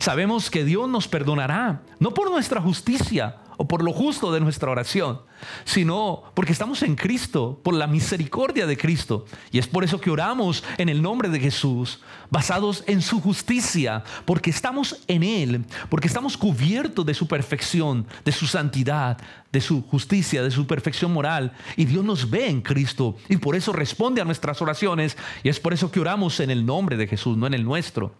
Sabemos 0.00 0.50
que 0.50 0.64
Dios 0.64 0.88
nos 0.88 1.06
perdonará, 1.08 1.82
no 1.98 2.14
por 2.14 2.30
nuestra 2.30 2.58
justicia 2.62 3.36
o 3.58 3.68
por 3.68 3.84
lo 3.84 3.92
justo 3.92 4.32
de 4.32 4.40
nuestra 4.40 4.70
oración, 4.70 5.20
sino 5.64 6.22
porque 6.32 6.52
estamos 6.52 6.82
en 6.82 6.96
Cristo, 6.96 7.60
por 7.62 7.74
la 7.74 7.86
misericordia 7.86 8.66
de 8.66 8.78
Cristo. 8.78 9.26
Y 9.52 9.58
es 9.58 9.66
por 9.66 9.84
eso 9.84 10.00
que 10.00 10.10
oramos 10.10 10.64
en 10.78 10.88
el 10.88 11.02
nombre 11.02 11.28
de 11.28 11.38
Jesús, 11.38 12.00
basados 12.30 12.82
en 12.86 13.02
su 13.02 13.20
justicia, 13.20 14.02
porque 14.24 14.48
estamos 14.48 15.02
en 15.06 15.22
Él, 15.22 15.66
porque 15.90 16.08
estamos 16.08 16.38
cubiertos 16.38 17.04
de 17.04 17.12
su 17.12 17.28
perfección, 17.28 18.06
de 18.24 18.32
su 18.32 18.46
santidad, 18.46 19.18
de 19.52 19.60
su 19.60 19.82
justicia, 19.82 20.42
de 20.42 20.50
su 20.50 20.66
perfección 20.66 21.12
moral. 21.12 21.52
Y 21.76 21.84
Dios 21.84 22.06
nos 22.06 22.30
ve 22.30 22.48
en 22.48 22.62
Cristo 22.62 23.16
y 23.28 23.36
por 23.36 23.54
eso 23.54 23.74
responde 23.74 24.22
a 24.22 24.24
nuestras 24.24 24.62
oraciones. 24.62 25.18
Y 25.42 25.50
es 25.50 25.60
por 25.60 25.74
eso 25.74 25.90
que 25.90 26.00
oramos 26.00 26.40
en 26.40 26.48
el 26.48 26.64
nombre 26.64 26.96
de 26.96 27.06
Jesús, 27.06 27.36
no 27.36 27.46
en 27.46 27.52
el 27.52 27.64
nuestro. 27.64 28.14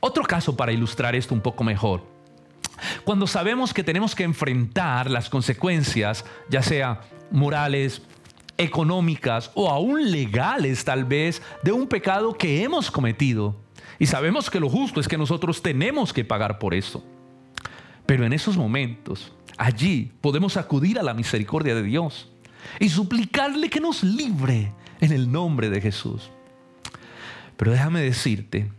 Otro 0.00 0.24
caso 0.24 0.56
para 0.56 0.72
ilustrar 0.72 1.14
esto 1.14 1.34
un 1.34 1.40
poco 1.40 1.64
mejor. 1.64 2.04
Cuando 3.04 3.26
sabemos 3.26 3.72
que 3.72 3.84
tenemos 3.84 4.14
que 4.14 4.24
enfrentar 4.24 5.10
las 5.10 5.28
consecuencias, 5.28 6.24
ya 6.48 6.62
sea 6.62 7.02
morales, 7.30 8.02
económicas 8.56 9.50
o 9.54 9.70
aún 9.70 10.10
legales 10.10 10.84
tal 10.84 11.04
vez, 11.04 11.42
de 11.62 11.72
un 11.72 11.86
pecado 11.86 12.34
que 12.34 12.62
hemos 12.62 12.90
cometido. 12.90 13.56
Y 13.98 14.06
sabemos 14.06 14.50
que 14.50 14.60
lo 14.60 14.68
justo 14.68 15.00
es 15.00 15.08
que 15.08 15.18
nosotros 15.18 15.62
tenemos 15.62 16.12
que 16.12 16.24
pagar 16.24 16.58
por 16.58 16.74
eso. 16.74 17.04
Pero 18.06 18.24
en 18.24 18.32
esos 18.32 18.56
momentos, 18.56 19.32
allí 19.56 20.12
podemos 20.20 20.56
acudir 20.56 20.98
a 20.98 21.02
la 21.02 21.14
misericordia 21.14 21.74
de 21.74 21.82
Dios 21.82 22.30
y 22.80 22.88
suplicarle 22.88 23.70
que 23.70 23.80
nos 23.80 24.02
libre 24.02 24.72
en 25.00 25.12
el 25.12 25.30
nombre 25.30 25.70
de 25.70 25.80
Jesús. 25.80 26.30
Pero 27.56 27.72
déjame 27.72 28.00
decirte 28.00 28.70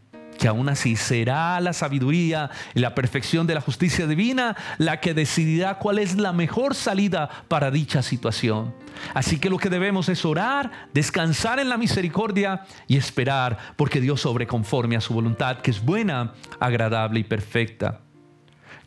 que 0.45 0.49
aún 0.49 0.69
así 0.69 0.95
será 0.95 1.59
la 1.59 1.73
sabiduría 1.73 2.51
y 2.75 2.79
la 2.79 2.93
perfección 2.93 3.47
de 3.47 3.55
la 3.55 3.61
justicia 3.61 4.05
divina 4.05 4.55
la 4.77 4.99
que 4.99 5.15
decidirá 5.15 5.79
cuál 5.79 5.97
es 5.97 6.17
la 6.17 6.33
mejor 6.33 6.75
salida 6.75 7.31
para 7.47 7.71
dicha 7.71 8.03
situación. 8.03 8.71
Así 9.15 9.39
que 9.39 9.49
lo 9.49 9.57
que 9.57 9.71
debemos 9.71 10.07
es 10.07 10.23
orar, 10.23 10.89
descansar 10.93 11.57
en 11.57 11.67
la 11.67 11.77
misericordia 11.77 12.63
y 12.85 12.95
esperar 12.95 13.57
porque 13.75 13.99
Dios 13.99 14.23
obre 14.27 14.45
conforme 14.45 14.95
a 14.95 15.01
su 15.01 15.15
voluntad, 15.15 15.61
que 15.61 15.71
es 15.71 15.83
buena, 15.83 16.35
agradable 16.59 17.21
y 17.21 17.23
perfecta. 17.23 18.04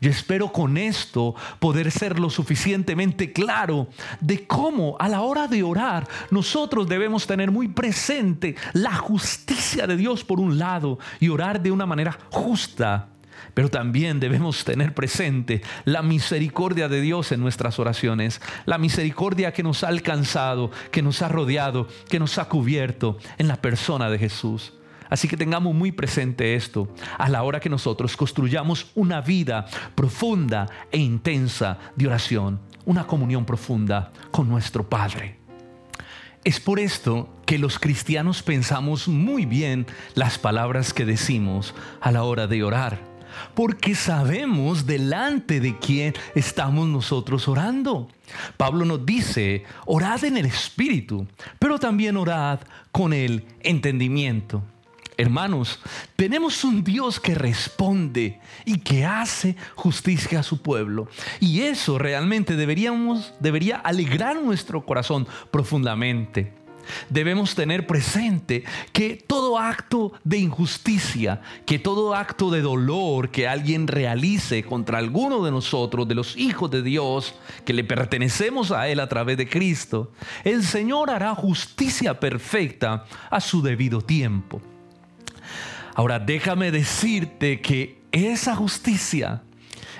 Yo 0.01 0.09
espero 0.09 0.51
con 0.51 0.77
esto 0.77 1.35
poder 1.59 1.91
ser 1.91 2.19
lo 2.19 2.29
suficientemente 2.29 3.33
claro 3.33 3.87
de 4.21 4.47
cómo 4.47 4.95
a 4.99 5.09
la 5.09 5.21
hora 5.21 5.47
de 5.47 5.63
orar 5.63 6.07
nosotros 6.31 6.87
debemos 6.87 7.27
tener 7.27 7.51
muy 7.51 7.67
presente 7.67 8.55
la 8.73 8.95
justicia 8.95 9.87
de 9.87 9.97
Dios 9.97 10.23
por 10.23 10.39
un 10.39 10.57
lado 10.57 10.99
y 11.19 11.29
orar 11.29 11.61
de 11.61 11.71
una 11.71 11.85
manera 11.85 12.17
justa. 12.29 13.09
Pero 13.53 13.69
también 13.69 14.19
debemos 14.19 14.63
tener 14.63 14.93
presente 14.93 15.61
la 15.85 16.01
misericordia 16.01 16.87
de 16.87 17.01
Dios 17.01 17.31
en 17.31 17.39
nuestras 17.41 17.79
oraciones, 17.79 18.41
la 18.65 18.77
misericordia 18.77 19.53
que 19.53 19.63
nos 19.63 19.83
ha 19.83 19.87
alcanzado, 19.87 20.71
que 20.91 21.01
nos 21.01 21.21
ha 21.21 21.29
rodeado, 21.29 21.87
que 22.09 22.19
nos 22.19 22.37
ha 22.37 22.45
cubierto 22.45 23.17
en 23.37 23.47
la 23.47 23.57
persona 23.57 24.09
de 24.09 24.19
Jesús. 24.19 24.73
Así 25.09 25.27
que 25.27 25.37
tengamos 25.37 25.73
muy 25.73 25.91
presente 25.91 26.55
esto 26.55 26.87
a 27.17 27.29
la 27.29 27.43
hora 27.43 27.59
que 27.59 27.69
nosotros 27.69 28.15
construyamos 28.15 28.91
una 28.95 29.21
vida 29.21 29.65
profunda 29.95 30.67
e 30.91 30.99
intensa 30.99 31.79
de 31.95 32.07
oración, 32.07 32.59
una 32.85 33.07
comunión 33.07 33.45
profunda 33.45 34.11
con 34.31 34.47
nuestro 34.47 34.87
Padre. 34.87 35.37
Es 36.43 36.59
por 36.59 36.79
esto 36.79 37.29
que 37.45 37.57
los 37.57 37.79
cristianos 37.79 38.43
pensamos 38.43 39.07
muy 39.07 39.45
bien 39.45 39.85
las 40.15 40.37
palabras 40.37 40.93
que 40.93 41.05
decimos 41.05 41.73
a 41.99 42.11
la 42.11 42.23
hora 42.23 42.47
de 42.47 42.63
orar, 42.63 42.99
porque 43.55 43.93
sabemos 43.93 44.85
delante 44.85 45.59
de 45.59 45.77
quién 45.77 46.13
estamos 46.35 46.87
nosotros 46.87 47.47
orando. 47.47 48.07
Pablo 48.55 48.85
nos 48.85 49.05
dice, 49.05 49.63
orad 49.85 50.23
en 50.23 50.37
el 50.37 50.45
Espíritu, 50.45 51.27
pero 51.57 51.77
también 51.77 52.15
orad 52.15 52.61
con 52.91 53.11
el 53.11 53.45
entendimiento. 53.59 54.63
Hermanos, 55.19 55.81
tenemos 56.15 56.63
un 56.63 56.81
Dios 56.81 57.19
que 57.19 57.35
responde 57.35 58.39
y 58.63 58.79
que 58.79 59.03
hace 59.03 59.57
justicia 59.75 60.39
a 60.39 60.43
su 60.43 60.61
pueblo. 60.61 61.09
Y 61.41 61.63
eso 61.63 61.97
realmente 61.97 62.55
deberíamos, 62.55 63.33
debería 63.41 63.75
alegrar 63.75 64.41
nuestro 64.41 64.85
corazón 64.85 65.27
profundamente. 65.51 66.53
Debemos 67.09 67.53
tener 67.53 67.85
presente 67.85 68.63
que 68.93 69.21
todo 69.27 69.59
acto 69.59 70.13
de 70.23 70.37
injusticia, 70.37 71.41
que 71.65 71.79
todo 71.79 72.15
acto 72.15 72.49
de 72.49 72.61
dolor 72.61 73.29
que 73.29 73.45
alguien 73.45 73.89
realice 73.89 74.63
contra 74.63 74.99
alguno 74.99 75.43
de 75.43 75.51
nosotros, 75.51 76.07
de 76.07 76.15
los 76.15 76.37
hijos 76.37 76.71
de 76.71 76.81
Dios, 76.81 77.35
que 77.65 77.73
le 77.73 77.83
pertenecemos 77.83 78.71
a 78.71 78.87
Él 78.87 79.01
a 79.01 79.09
través 79.09 79.35
de 79.35 79.49
Cristo, 79.49 80.13
el 80.45 80.63
Señor 80.63 81.09
hará 81.09 81.35
justicia 81.35 82.21
perfecta 82.21 83.03
a 83.29 83.41
su 83.41 83.61
debido 83.61 83.99
tiempo. 83.99 84.61
Ahora 85.99 86.17
déjame 86.17 86.71
decirte 86.71 87.59
que 87.59 87.99
esa 88.13 88.55
justicia, 88.55 89.43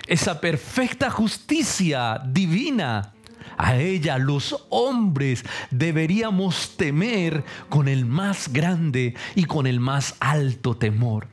esa 0.08 0.40
perfecta 0.40 1.10
justicia 1.10 2.22
divina, 2.26 3.12
a 3.58 3.76
ella 3.76 4.18
los 4.18 4.66
hombres 4.70 5.44
deberíamos 5.72 6.78
temer 6.78 7.44
con 7.68 7.90
el 7.90 8.06
más 8.06 8.54
grande 8.54 9.14
y 9.36 9.44
con 9.44 9.68
el 9.68 9.82
más 9.82 10.16
alto 10.22 10.78
temor. 10.78 11.28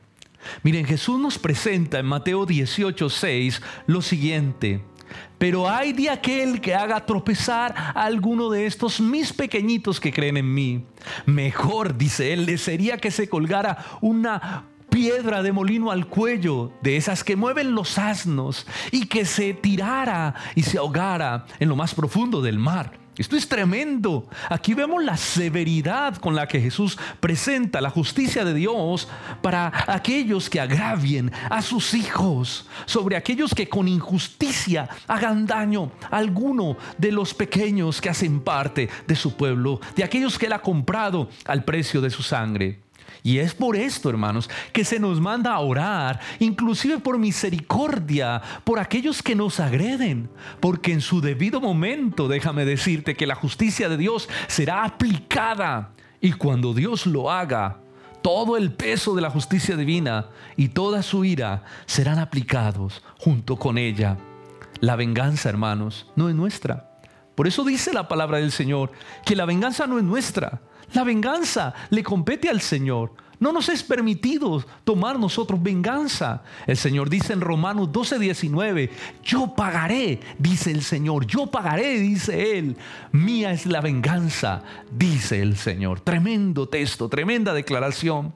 Miren, 0.63 0.85
Jesús 0.85 1.17
nos 1.17 1.39
presenta 1.39 1.99
en 1.99 2.05
Mateo 2.05 2.45
18, 2.45 3.09
6 3.09 3.61
lo 3.85 4.01
siguiente. 4.01 4.83
Pero 5.37 5.69
hay 5.69 5.93
de 5.93 6.09
aquel 6.09 6.59
que 6.61 6.73
haga 6.73 7.05
tropezar 7.05 7.73
a 7.75 8.03
alguno 8.03 8.49
de 8.49 8.65
estos 8.65 8.99
mis 8.99 9.33
pequeñitos 9.33 9.99
que 9.99 10.11
creen 10.11 10.37
en 10.37 10.53
mí. 10.53 10.83
Mejor, 11.25 11.97
dice 11.97 12.33
él, 12.33 12.45
le 12.45 12.57
sería 12.57 12.97
que 12.97 13.11
se 13.11 13.29
colgara 13.29 13.85
una 14.01 14.65
piedra 14.89 15.43
de 15.43 15.51
molino 15.51 15.91
al 15.91 16.07
cuello, 16.07 16.71
de 16.81 16.97
esas 16.97 17.23
que 17.23 17.35
mueven 17.35 17.75
los 17.75 17.97
asnos, 17.97 18.65
y 18.91 19.05
que 19.05 19.25
se 19.25 19.53
tirara 19.53 20.33
y 20.55 20.63
se 20.63 20.79
ahogara 20.79 21.45
en 21.59 21.69
lo 21.69 21.75
más 21.75 21.93
profundo 21.93 22.41
del 22.41 22.57
mar. 22.57 23.06
Esto 23.17 23.35
es 23.35 23.47
tremendo. 23.47 24.27
Aquí 24.49 24.73
vemos 24.73 25.03
la 25.03 25.17
severidad 25.17 26.17
con 26.17 26.35
la 26.35 26.47
que 26.47 26.61
Jesús 26.61 26.97
presenta 27.19 27.81
la 27.81 27.89
justicia 27.89 28.45
de 28.45 28.53
Dios 28.53 29.07
para 29.41 29.71
aquellos 29.87 30.49
que 30.49 30.59
agravien 30.59 31.31
a 31.49 31.61
sus 31.61 31.93
hijos, 31.95 32.67
sobre 32.85 33.15
aquellos 33.15 33.55
que 33.55 33.67
con 33.67 33.87
injusticia 33.87 34.87
hagan 35.07 35.47
daño 35.47 35.91
a 36.11 36.17
alguno 36.17 36.77
de 36.97 37.11
los 37.11 37.33
pequeños 37.33 38.01
que 38.01 38.09
hacen 38.09 38.39
parte 38.41 38.89
de 39.07 39.15
su 39.15 39.35
pueblo, 39.35 39.79
de 39.95 40.03
aquellos 40.03 40.37
que 40.37 40.45
Él 40.45 40.53
ha 40.53 40.61
comprado 40.61 41.29
al 41.45 41.63
precio 41.63 42.01
de 42.01 42.11
su 42.11 42.21
sangre. 42.21 42.86
Y 43.27 43.39
es 43.39 43.53
por 43.53 43.75
esto, 43.75 44.09
hermanos, 44.09 44.49
que 44.71 44.85
se 44.85 45.01
nos 45.01 45.19
manda 45.19 45.53
a 45.53 45.59
orar, 45.59 46.21
inclusive 46.39 46.99
por 46.99 47.17
misericordia, 47.17 48.41
por 48.63 48.79
aquellos 48.79 49.21
que 49.21 49.35
nos 49.35 49.59
agreden, 49.59 50.29
porque 50.61 50.93
en 50.93 51.01
su 51.01 51.19
debido 51.19 51.59
momento, 51.59 52.29
déjame 52.29 52.63
decirte 52.63 53.15
que 53.17 53.27
la 53.27 53.35
justicia 53.35 53.89
de 53.89 53.97
Dios 53.97 54.29
será 54.47 54.85
aplicada. 54.85 55.91
Y 56.21 56.31
cuando 56.31 56.73
Dios 56.73 57.05
lo 57.05 57.29
haga, 57.29 57.81
todo 58.21 58.55
el 58.55 58.71
peso 58.71 59.13
de 59.13 59.23
la 59.23 59.29
justicia 59.29 59.75
divina 59.75 60.27
y 60.55 60.69
toda 60.69 61.03
su 61.03 61.25
ira 61.25 61.65
serán 61.85 62.19
aplicados 62.19 63.03
junto 63.17 63.57
con 63.57 63.77
ella. 63.77 64.15
La 64.79 64.95
venganza, 64.95 65.49
hermanos, 65.49 66.07
no 66.15 66.29
es 66.29 66.35
nuestra. 66.35 67.01
Por 67.35 67.45
eso 67.45 67.65
dice 67.65 67.91
la 67.91 68.07
palabra 68.07 68.37
del 68.37 68.53
Señor 68.53 68.93
que 69.25 69.35
la 69.35 69.43
venganza 69.43 69.85
no 69.85 69.97
es 69.97 70.05
nuestra, 70.05 70.61
la 70.93 71.03
venganza 71.03 71.73
le 71.89 72.03
compete 72.03 72.49
al 72.49 72.61
Señor. 72.61 73.13
No 73.39 73.51
nos 73.51 73.69
es 73.69 73.83
permitido 73.83 74.65
tomar 74.83 75.19
nosotros 75.19 75.61
venganza. 75.61 76.43
El 76.65 76.75
Señor 76.75 77.09
dice 77.09 77.33
en 77.33 77.41
Romanos 77.41 77.91
12, 77.91 78.17
19, 78.17 78.89
yo 79.23 79.53
pagaré, 79.55 80.19
dice 80.39 80.71
el 80.71 80.81
Señor, 80.81 81.27
yo 81.27 81.45
pagaré, 81.45 81.99
dice 81.99 82.57
Él. 82.57 82.77
Mía 83.11 83.51
es 83.51 83.67
la 83.67 83.81
venganza, 83.81 84.63
dice 84.91 85.41
el 85.41 85.55
Señor. 85.55 85.99
Tremendo 85.99 86.67
texto, 86.67 87.09
tremenda 87.09 87.53
declaración. 87.53 88.33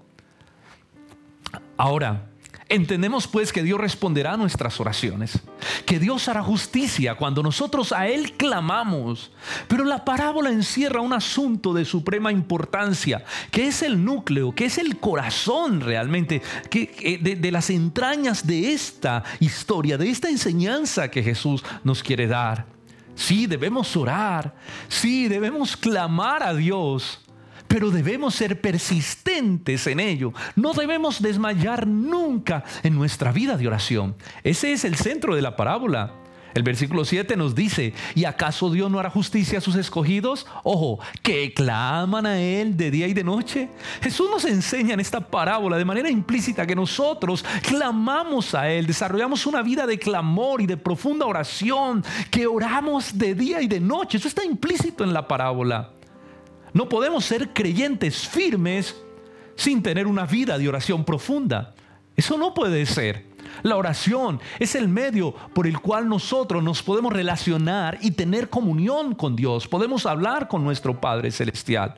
Ahora, 1.78 2.31
Entendemos 2.72 3.28
pues 3.28 3.52
que 3.52 3.64
Dios 3.64 3.78
responderá 3.82 4.36
a 4.36 4.38
nuestras 4.38 4.80
oraciones, 4.80 5.38
que 5.86 6.00
Dios 6.00 6.30
hará 6.30 6.42
justicia 6.42 7.16
cuando 7.16 7.44
nosotros 7.44 7.92
a 7.92 8.08
Él 8.08 8.32
clamamos. 8.38 9.30
Pero 9.68 9.84
la 9.84 10.06
parábola 10.06 10.52
encierra 10.52 11.02
un 11.02 11.12
asunto 11.12 11.74
de 11.74 11.84
suprema 11.84 12.32
importancia, 12.32 13.26
que 13.52 13.68
es 13.68 13.82
el 13.82 14.06
núcleo, 14.06 14.56
que 14.56 14.64
es 14.64 14.78
el 14.78 15.00
corazón 15.00 15.82
realmente 15.82 16.42
que, 16.70 17.20
de, 17.22 17.36
de 17.36 17.52
las 17.52 17.70
entrañas 17.70 18.48
de 18.48 18.72
esta 18.72 19.26
historia, 19.42 19.98
de 19.98 20.10
esta 20.10 20.30
enseñanza 20.30 21.12
que 21.12 21.24
Jesús 21.24 21.66
nos 21.84 22.02
quiere 22.02 22.26
dar. 22.26 22.68
Sí, 23.16 23.48
debemos 23.48 23.98
orar, 23.98 24.56
sí, 24.88 25.28
debemos 25.28 25.76
clamar 25.76 26.42
a 26.42 26.54
Dios, 26.54 27.21
pero 27.72 27.90
debemos 27.90 28.36
ser 28.36 28.60
persistentes 28.60 29.88
en 29.88 30.02
ello. 30.02 30.34
No 30.58 30.74
debemos 30.74 31.22
desmayar 31.22 31.88
nunca 31.88 32.66
en 32.84 32.96
nuestra 32.96 33.32
vida 33.32 33.56
de 33.56 33.66
oración. 33.66 34.14
Ese 34.44 34.74
es 34.74 34.84
el 34.84 34.96
centro 34.96 35.36
de 35.36 35.42
la 35.42 35.56
parábola. 35.56 36.12
El 36.54 36.64
versículo 36.64 37.06
7 37.06 37.38
nos 37.38 37.56
dice, 37.56 37.94
¿y 38.14 38.26
acaso 38.26 38.70
Dios 38.70 38.92
no 38.92 39.00
hará 39.00 39.10
justicia 39.10 39.60
a 39.60 39.62
sus 39.62 39.76
escogidos? 39.76 40.48
Ojo, 40.64 41.00
que 41.24 41.54
claman 41.54 42.26
a 42.26 42.42
Él 42.42 42.76
de 42.76 42.92
día 42.92 43.08
y 43.08 43.14
de 43.14 43.24
noche. 43.24 43.70
Jesús 44.02 44.30
nos 44.30 44.44
enseña 44.44 44.94
en 44.94 45.00
esta 45.00 45.22
parábola 45.22 45.78
de 45.78 45.86
manera 45.86 46.10
implícita 46.10 46.68
que 46.68 46.76
nosotros 46.76 47.46
clamamos 47.66 48.54
a 48.54 48.70
Él, 48.70 48.86
desarrollamos 48.86 49.46
una 49.46 49.62
vida 49.62 49.88
de 49.88 49.98
clamor 49.98 50.60
y 50.60 50.68
de 50.68 50.76
profunda 50.76 51.26
oración, 51.26 52.04
que 52.30 52.48
oramos 52.48 53.18
de 53.18 53.34
día 53.34 53.62
y 53.62 53.68
de 53.68 53.80
noche. 53.80 54.18
Eso 54.18 54.28
está 54.28 54.44
implícito 54.44 55.06
en 55.06 55.14
la 55.14 55.26
parábola. 55.26 55.92
No 56.74 56.88
podemos 56.88 57.26
ser 57.26 57.50
creyentes 57.54 58.28
firmes 58.28 58.96
sin 59.56 59.84
tener 59.84 60.08
una 60.08 60.26
vida 60.26 60.58
de 60.58 60.70
oración 60.70 61.04
profunda. 61.04 61.76
Eso 62.16 62.38
no 62.38 62.54
puede 62.54 62.86
ser. 62.86 63.26
La 63.64 63.76
oración 63.76 64.40
es 64.60 64.76
el 64.76 64.88
medio 64.88 65.34
por 65.54 65.68
el 65.68 65.80
cual 65.80 66.08
nosotros 66.08 66.64
nos 66.64 66.82
podemos 66.82 67.14
relacionar 67.14 67.98
y 68.02 68.12
tener 68.12 68.50
comunión 68.50 69.14
con 69.16 69.36
Dios. 69.36 69.68
Podemos 69.68 70.06
hablar 70.06 70.48
con 70.48 70.64
nuestro 70.64 71.00
Padre 71.00 71.32
Celestial. 71.32 71.96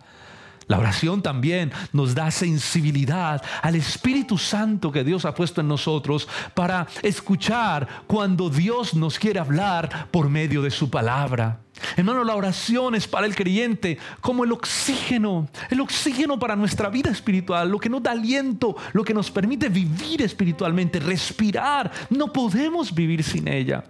La 0.67 0.79
oración 0.79 1.21
también 1.21 1.71
nos 1.91 2.15
da 2.15 2.31
sensibilidad 2.31 3.41
al 3.61 3.75
Espíritu 3.75 4.37
Santo 4.37 4.91
que 4.91 5.03
Dios 5.03 5.25
ha 5.25 5.35
puesto 5.35 5.61
en 5.61 5.67
nosotros 5.67 6.27
para 6.53 6.87
escuchar 7.01 7.87
cuando 8.07 8.49
Dios 8.49 8.93
nos 8.93 9.19
quiere 9.19 9.39
hablar 9.39 10.07
por 10.11 10.29
medio 10.29 10.61
de 10.61 10.71
su 10.71 10.89
palabra. 10.89 11.59
Hermano, 11.97 12.23
la 12.23 12.35
oración 12.35 12.95
es 12.95 13.07
para 13.07 13.25
el 13.25 13.35
creyente 13.35 13.97
como 14.21 14.43
el 14.43 14.51
oxígeno, 14.51 15.49
el 15.69 15.81
oxígeno 15.81 16.39
para 16.39 16.55
nuestra 16.55 16.89
vida 16.89 17.09
espiritual, 17.09 17.69
lo 17.69 17.79
que 17.79 17.89
nos 17.89 18.01
da 18.01 18.11
aliento, 18.11 18.75
lo 18.93 19.03
que 19.03 19.13
nos 19.13 19.29
permite 19.31 19.69
vivir 19.69 20.21
espiritualmente, 20.21 20.99
respirar. 20.99 21.91
No 22.09 22.31
podemos 22.31 22.93
vivir 22.93 23.23
sin 23.23 23.47
ella, 23.47 23.83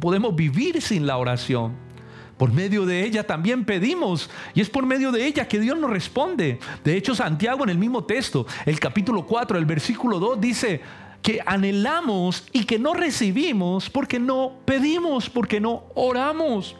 podemos 0.00 0.34
vivir 0.36 0.80
sin 0.80 1.06
la 1.06 1.16
oración. 1.16 1.91
Por 2.42 2.52
medio 2.52 2.84
de 2.86 3.04
ella 3.04 3.24
también 3.24 3.64
pedimos 3.64 4.28
y 4.52 4.62
es 4.62 4.68
por 4.68 4.84
medio 4.84 5.12
de 5.12 5.24
ella 5.24 5.46
que 5.46 5.60
Dios 5.60 5.78
nos 5.78 5.88
responde. 5.88 6.58
De 6.82 6.96
hecho, 6.96 7.14
Santiago 7.14 7.62
en 7.62 7.70
el 7.70 7.78
mismo 7.78 8.02
texto, 8.02 8.48
el 8.66 8.80
capítulo 8.80 9.24
4, 9.26 9.58
el 9.58 9.64
versículo 9.64 10.18
2 10.18 10.40
dice 10.40 10.80
que 11.22 11.38
anhelamos 11.46 12.48
y 12.50 12.64
que 12.64 12.80
no 12.80 12.94
recibimos 12.94 13.88
porque 13.88 14.18
no 14.18 14.54
pedimos, 14.64 15.30
porque 15.30 15.60
no 15.60 15.84
oramos. 15.94 16.74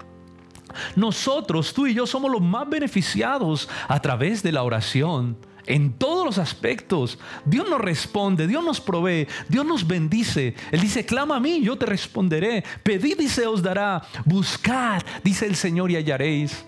Nosotros, 0.96 1.72
tú 1.72 1.86
y 1.86 1.94
yo, 1.94 2.08
somos 2.08 2.32
los 2.32 2.42
más 2.42 2.68
beneficiados 2.68 3.68
a 3.86 4.02
través 4.02 4.42
de 4.42 4.50
la 4.50 4.64
oración. 4.64 5.36
En 5.66 5.92
todos 5.92 6.24
los 6.26 6.38
aspectos, 6.38 7.18
Dios 7.44 7.68
nos 7.68 7.80
responde, 7.80 8.46
Dios 8.46 8.64
nos 8.64 8.80
provee, 8.80 9.28
Dios 9.48 9.64
nos 9.64 9.86
bendice. 9.86 10.54
Él 10.70 10.80
dice, 10.80 11.06
clama 11.06 11.36
a 11.36 11.40
mí, 11.40 11.60
yo 11.62 11.76
te 11.76 11.86
responderé. 11.86 12.64
Pedid 12.82 13.20
y 13.20 13.28
se 13.28 13.46
os 13.46 13.62
dará. 13.62 14.02
Buscad, 14.24 15.02
dice 15.22 15.46
el 15.46 15.56
Señor, 15.56 15.90
y 15.90 15.96
hallaréis. 15.96 16.64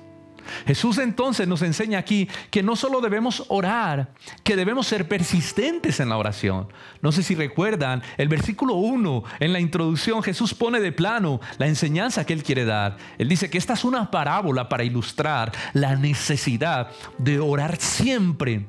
Jesús 0.67 0.99
entonces 0.99 1.49
nos 1.49 1.63
enseña 1.63 1.99
aquí 1.99 2.29
que 2.51 2.63
no 2.63 2.77
solo 2.77 3.01
debemos 3.01 3.45
orar, 3.49 4.13
que 4.43 4.57
debemos 4.57 4.87
ser 4.87 5.09
persistentes 5.09 6.01
en 6.01 6.09
la 6.09 6.17
oración. 6.17 6.69
No 7.03 7.13
sé 7.13 7.23
si 7.23 7.35
recuerdan, 7.35 8.03
el 8.17 8.29
versículo 8.29 8.75
1 8.75 9.25
en 9.41 9.53
la 9.53 9.61
introducción 9.61 10.23
Jesús 10.23 10.55
pone 10.55 10.81
de 10.81 10.93
plano 10.93 11.41
la 11.59 11.67
enseñanza 11.67 12.27
que 12.27 12.33
él 12.33 12.43
quiere 12.43 12.65
dar. 12.65 12.97
Él 13.19 13.29
dice 13.29 13.51
que 13.51 13.59
esta 13.59 13.75
es 13.75 13.85
una 13.85 14.11
parábola 14.11 14.69
para 14.69 14.85
ilustrar 14.85 15.53
la 15.73 15.97
necesidad 15.97 16.91
de 17.19 17.41
orar 17.41 17.77
siempre 17.77 18.67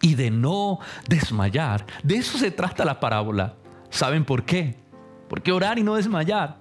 y 0.00 0.14
de 0.14 0.30
no 0.30 0.78
desmayar. 1.08 1.86
De 2.02 2.16
eso 2.16 2.38
se 2.38 2.50
trata 2.50 2.84
la 2.84 3.00
parábola. 3.00 3.54
¿Saben 3.90 4.24
por 4.24 4.44
qué? 4.44 4.76
¿Por 5.28 5.42
qué 5.42 5.52
orar 5.52 5.78
y 5.78 5.82
no 5.82 5.94
desmayar? 5.94 6.58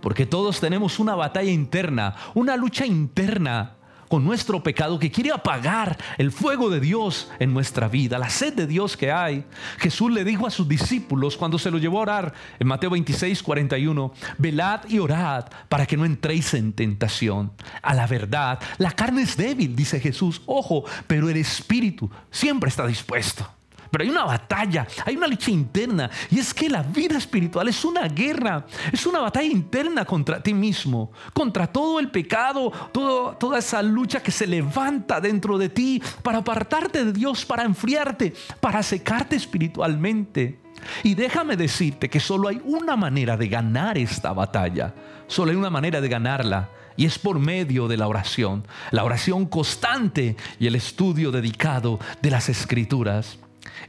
Porque 0.00 0.26
todos 0.26 0.60
tenemos 0.60 0.98
una 0.98 1.14
batalla 1.14 1.50
interna, 1.50 2.14
una 2.34 2.56
lucha 2.56 2.86
interna 2.86 3.75
con 4.08 4.24
nuestro 4.24 4.62
pecado 4.62 4.98
que 4.98 5.10
quiere 5.10 5.32
apagar 5.32 5.96
el 6.18 6.32
fuego 6.32 6.70
de 6.70 6.80
Dios 6.80 7.30
en 7.38 7.52
nuestra 7.52 7.88
vida, 7.88 8.18
la 8.18 8.30
sed 8.30 8.54
de 8.54 8.66
Dios 8.66 8.96
que 8.96 9.12
hay. 9.12 9.44
Jesús 9.78 10.10
le 10.10 10.24
dijo 10.24 10.46
a 10.46 10.50
sus 10.50 10.68
discípulos 10.68 11.36
cuando 11.36 11.58
se 11.58 11.70
lo 11.70 11.78
llevó 11.78 11.98
a 11.98 12.02
orar 12.02 12.34
en 12.58 12.68
Mateo 12.68 12.90
26, 12.90 13.42
41, 13.42 14.12
velad 14.38 14.80
y 14.88 14.98
orad 14.98 15.46
para 15.68 15.86
que 15.86 15.96
no 15.96 16.04
entréis 16.04 16.54
en 16.54 16.72
tentación. 16.72 17.52
A 17.82 17.94
la 17.94 18.06
verdad, 18.06 18.60
la 18.78 18.92
carne 18.92 19.22
es 19.22 19.36
débil, 19.36 19.74
dice 19.74 20.00
Jesús, 20.00 20.42
ojo, 20.46 20.84
pero 21.06 21.28
el 21.28 21.36
espíritu 21.36 22.10
siempre 22.30 22.68
está 22.68 22.86
dispuesto. 22.86 23.55
Pero 23.90 24.04
hay 24.04 24.10
una 24.10 24.24
batalla, 24.24 24.86
hay 25.04 25.16
una 25.16 25.26
lucha 25.26 25.50
interna. 25.50 26.10
Y 26.30 26.38
es 26.38 26.52
que 26.52 26.68
la 26.68 26.82
vida 26.82 27.16
espiritual 27.18 27.68
es 27.68 27.84
una 27.84 28.08
guerra, 28.08 28.66
es 28.92 29.06
una 29.06 29.20
batalla 29.20 29.50
interna 29.50 30.04
contra 30.04 30.42
ti 30.42 30.54
mismo, 30.54 31.12
contra 31.32 31.66
todo 31.66 32.00
el 32.00 32.10
pecado, 32.10 32.72
toda 32.92 33.58
esa 33.58 33.82
lucha 33.82 34.22
que 34.22 34.30
se 34.30 34.46
levanta 34.46 35.20
dentro 35.20 35.58
de 35.58 35.68
ti 35.68 36.02
para 36.22 36.38
apartarte 36.38 37.04
de 37.04 37.12
Dios, 37.12 37.44
para 37.44 37.64
enfriarte, 37.64 38.34
para 38.60 38.82
secarte 38.82 39.36
espiritualmente. 39.36 40.60
Y 41.02 41.14
déjame 41.14 41.56
decirte 41.56 42.08
que 42.08 42.20
solo 42.20 42.48
hay 42.48 42.60
una 42.64 42.96
manera 42.96 43.36
de 43.36 43.48
ganar 43.48 43.98
esta 43.98 44.32
batalla, 44.32 44.94
solo 45.26 45.50
hay 45.50 45.56
una 45.56 45.70
manera 45.70 46.00
de 46.00 46.08
ganarla. 46.08 46.70
Y 46.98 47.04
es 47.04 47.18
por 47.18 47.38
medio 47.38 47.88
de 47.88 47.98
la 47.98 48.08
oración, 48.08 48.66
la 48.90 49.04
oración 49.04 49.44
constante 49.44 50.34
y 50.58 50.66
el 50.66 50.74
estudio 50.74 51.30
dedicado 51.30 52.00
de 52.22 52.30
las 52.30 52.48
escrituras. 52.48 53.38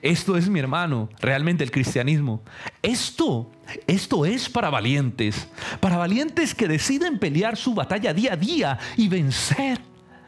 Esto 0.01 0.37
es 0.37 0.49
mi 0.49 0.59
hermano, 0.59 1.09
realmente 1.19 1.63
el 1.63 1.71
cristianismo. 1.71 2.41
Esto, 2.81 3.51
esto 3.87 4.25
es 4.25 4.49
para 4.49 4.69
valientes, 4.69 5.47
para 5.79 5.97
valientes 5.97 6.53
que 6.53 6.67
deciden 6.67 7.19
pelear 7.19 7.57
su 7.57 7.73
batalla 7.73 8.13
día 8.13 8.33
a 8.33 8.37
día 8.37 8.79
y 8.95 9.07
vencer 9.07 9.79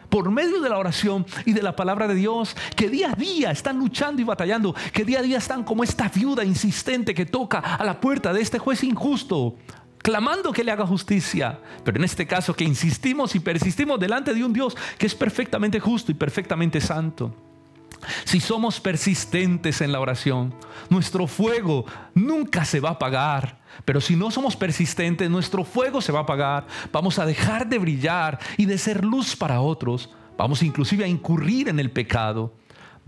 por 0.09 0.29
medio 0.31 0.59
de 0.59 0.69
la 0.69 0.77
oración 0.77 1.25
y 1.45 1.53
de 1.53 1.62
la 1.62 1.75
palabra 1.75 2.07
de 2.07 2.15
Dios, 2.15 2.55
que 2.75 2.89
día 2.89 3.12
a 3.12 3.15
día 3.15 3.51
están 3.51 3.77
luchando 3.77 4.21
y 4.21 4.25
batallando, 4.25 4.75
que 4.91 5.05
día 5.05 5.19
a 5.19 5.23
día 5.23 5.38
están 5.38 5.63
como 5.63 5.83
esta 5.83 6.09
viuda 6.09 6.43
insistente 6.43 7.13
que 7.13 7.25
toca 7.25 7.59
a 7.59 7.83
la 7.83 7.99
puerta 8.01 8.33
de 8.33 8.41
este 8.41 8.59
juez 8.59 8.83
injusto, 8.83 9.55
clamando 9.99 10.51
que 10.51 10.63
le 10.63 10.71
haga 10.71 10.88
justicia, 10.88 11.59
pero 11.83 11.97
en 11.97 12.03
este 12.03 12.25
caso 12.25 12.55
que 12.55 12.63
insistimos 12.63 13.35
y 13.35 13.39
persistimos 13.39 13.99
delante 13.99 14.33
de 14.33 14.43
un 14.43 14.53
Dios 14.53 14.75
que 14.97 15.05
es 15.05 15.15
perfectamente 15.15 15.79
justo 15.79 16.12
y 16.12 16.15
perfectamente 16.15 16.81
santo. 16.81 17.48
Si 18.25 18.39
somos 18.39 18.79
persistentes 18.79 19.81
en 19.81 19.91
la 19.91 19.99
oración, 19.99 20.53
nuestro 20.89 21.27
fuego 21.27 21.85
nunca 22.13 22.65
se 22.65 22.79
va 22.79 22.89
a 22.89 22.93
apagar. 22.93 23.59
Pero 23.85 24.01
si 24.01 24.15
no 24.15 24.31
somos 24.31 24.55
persistentes, 24.55 25.29
nuestro 25.29 25.63
fuego 25.63 26.01
se 26.01 26.12
va 26.12 26.19
a 26.19 26.23
apagar. 26.23 26.67
Vamos 26.91 27.19
a 27.19 27.25
dejar 27.25 27.67
de 27.67 27.77
brillar 27.77 28.39
y 28.57 28.65
de 28.65 28.77
ser 28.77 29.03
luz 29.03 29.35
para 29.35 29.62
otros. 29.62 30.09
Vamos 30.38 30.63
inclusive 30.63 31.03
a 31.03 31.07
incurrir 31.07 31.69
en 31.69 31.79
el 31.79 31.91
pecado. 31.91 32.53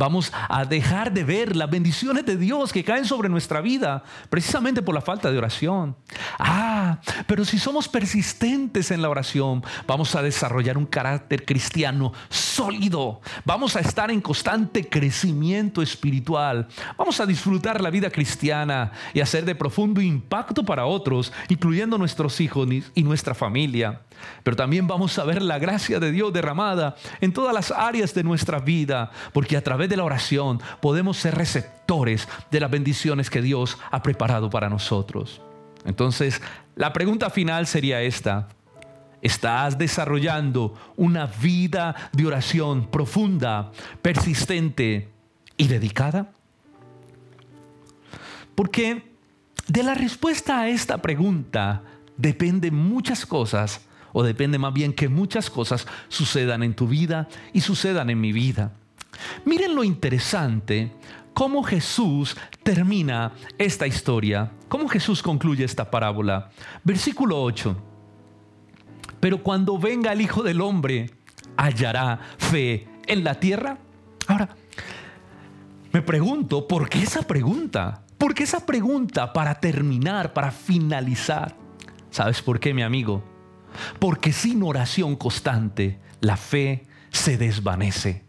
Vamos 0.01 0.33
a 0.49 0.65
dejar 0.65 1.11
de 1.13 1.23
ver 1.23 1.55
las 1.55 1.69
bendiciones 1.69 2.25
de 2.25 2.35
Dios 2.35 2.73
que 2.73 2.83
caen 2.83 3.05
sobre 3.05 3.29
nuestra 3.29 3.61
vida 3.61 4.03
precisamente 4.31 4.81
por 4.81 4.95
la 4.95 5.01
falta 5.01 5.31
de 5.31 5.37
oración. 5.37 5.95
Ah, 6.39 6.99
pero 7.27 7.45
si 7.45 7.59
somos 7.59 7.87
persistentes 7.87 8.89
en 8.89 9.03
la 9.03 9.09
oración, 9.09 9.63
vamos 9.85 10.15
a 10.15 10.23
desarrollar 10.23 10.75
un 10.75 10.87
carácter 10.87 11.45
cristiano 11.45 12.13
sólido. 12.61 13.21
Vamos 13.43 13.75
a 13.75 13.79
estar 13.79 14.11
en 14.11 14.21
constante 14.21 14.87
crecimiento 14.87 15.81
espiritual. 15.81 16.67
Vamos 16.95 17.19
a 17.19 17.25
disfrutar 17.25 17.81
la 17.81 17.89
vida 17.89 18.11
cristiana 18.11 18.91
y 19.13 19.19
hacer 19.19 19.45
de 19.45 19.55
profundo 19.55 19.99
impacto 19.99 20.63
para 20.63 20.85
otros, 20.85 21.33
incluyendo 21.49 21.97
nuestros 21.97 22.39
hijos 22.39 22.67
y 22.93 23.03
nuestra 23.03 23.33
familia. 23.33 24.01
Pero 24.43 24.55
también 24.55 24.85
vamos 24.85 25.17
a 25.17 25.23
ver 25.23 25.41
la 25.41 25.57
gracia 25.57 25.99
de 25.99 26.11
Dios 26.11 26.31
derramada 26.31 26.95
en 27.19 27.33
todas 27.33 27.53
las 27.53 27.71
áreas 27.71 28.13
de 28.13 28.23
nuestra 28.23 28.59
vida, 28.59 29.09
porque 29.33 29.57
a 29.57 29.63
través 29.63 29.89
de 29.89 29.97
la 29.97 30.03
oración 30.03 30.61
podemos 30.81 31.17
ser 31.17 31.33
receptores 31.33 32.27
de 32.51 32.59
las 32.59 32.69
bendiciones 32.69 33.31
que 33.31 33.41
Dios 33.41 33.79
ha 33.89 34.03
preparado 34.03 34.51
para 34.51 34.69
nosotros. 34.69 35.41
Entonces, 35.83 36.39
la 36.75 36.93
pregunta 36.93 37.31
final 37.31 37.65
sería 37.65 38.01
esta. 38.03 38.49
¿Estás 39.21 39.77
desarrollando 39.77 40.73
una 40.95 41.27
vida 41.27 42.09
de 42.11 42.25
oración 42.25 42.87
profunda, 42.89 43.71
persistente 44.01 45.09
y 45.57 45.67
dedicada? 45.67 46.31
Porque 48.55 49.11
de 49.67 49.83
la 49.83 49.93
respuesta 49.93 50.59
a 50.59 50.69
esta 50.69 51.01
pregunta 51.01 51.83
dependen 52.17 52.75
muchas 52.75 53.25
cosas, 53.25 53.81
o 54.11 54.23
depende 54.23 54.57
más 54.57 54.73
bien 54.73 54.91
que 54.91 55.07
muchas 55.07 55.49
cosas 55.49 55.87
sucedan 56.09 56.63
en 56.63 56.73
tu 56.73 56.87
vida 56.87 57.27
y 57.53 57.61
sucedan 57.61 58.09
en 58.09 58.19
mi 58.19 58.33
vida. 58.33 58.73
Miren 59.45 59.75
lo 59.75 59.83
interesante 59.83 60.91
cómo 61.33 61.63
Jesús 61.63 62.35
termina 62.63 63.33
esta 63.57 63.87
historia, 63.87 64.51
cómo 64.67 64.87
Jesús 64.89 65.21
concluye 65.21 65.63
esta 65.63 65.89
parábola. 65.89 66.49
Versículo 66.83 67.41
8. 67.41 67.90
Pero 69.21 69.41
cuando 69.41 69.77
venga 69.77 70.11
el 70.11 70.19
Hijo 70.19 70.43
del 70.43 70.59
Hombre, 70.59 71.09
hallará 71.55 72.19
fe 72.37 72.87
en 73.07 73.23
la 73.23 73.39
tierra. 73.39 73.77
Ahora, 74.27 74.49
me 75.93 76.01
pregunto, 76.01 76.67
¿por 76.67 76.89
qué 76.89 77.03
esa 77.03 77.21
pregunta? 77.21 78.03
¿Por 78.17 78.33
qué 78.33 78.43
esa 78.43 78.65
pregunta 78.65 79.31
para 79.31 79.55
terminar, 79.55 80.33
para 80.33 80.51
finalizar? 80.51 81.55
¿Sabes 82.09 82.41
por 82.41 82.59
qué, 82.59 82.73
mi 82.73 82.81
amigo? 82.81 83.23
Porque 83.99 84.33
sin 84.33 84.63
oración 84.63 85.15
constante, 85.15 85.99
la 86.19 86.35
fe 86.35 86.87
se 87.11 87.37
desvanece. 87.37 88.23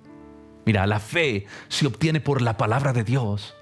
Mira, 0.64 0.86
la 0.86 1.00
fe 1.00 1.46
se 1.68 1.86
obtiene 1.86 2.20
por 2.20 2.42
la 2.42 2.56
palabra 2.56 2.92
de 2.92 3.02
Dios 3.02 3.54